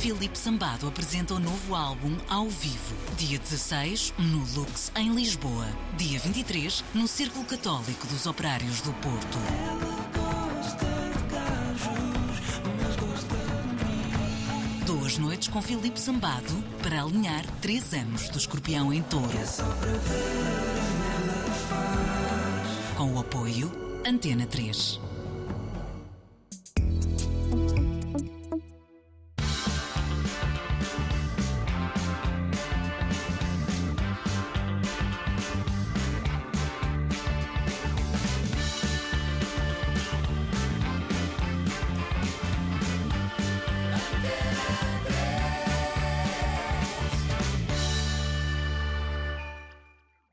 [0.00, 2.96] Filipe Sambado apresenta o novo álbum ao vivo.
[3.18, 5.66] Dia 16, no Lux, em Lisboa.
[5.98, 9.38] Dia 23, no Círculo Católico dos Operários do Porto.
[14.86, 19.28] Duas noites com Filipe Sambado para alinhar três anos do Escorpião em Touro.
[22.96, 23.70] Com o apoio
[24.06, 24.98] Antena 3.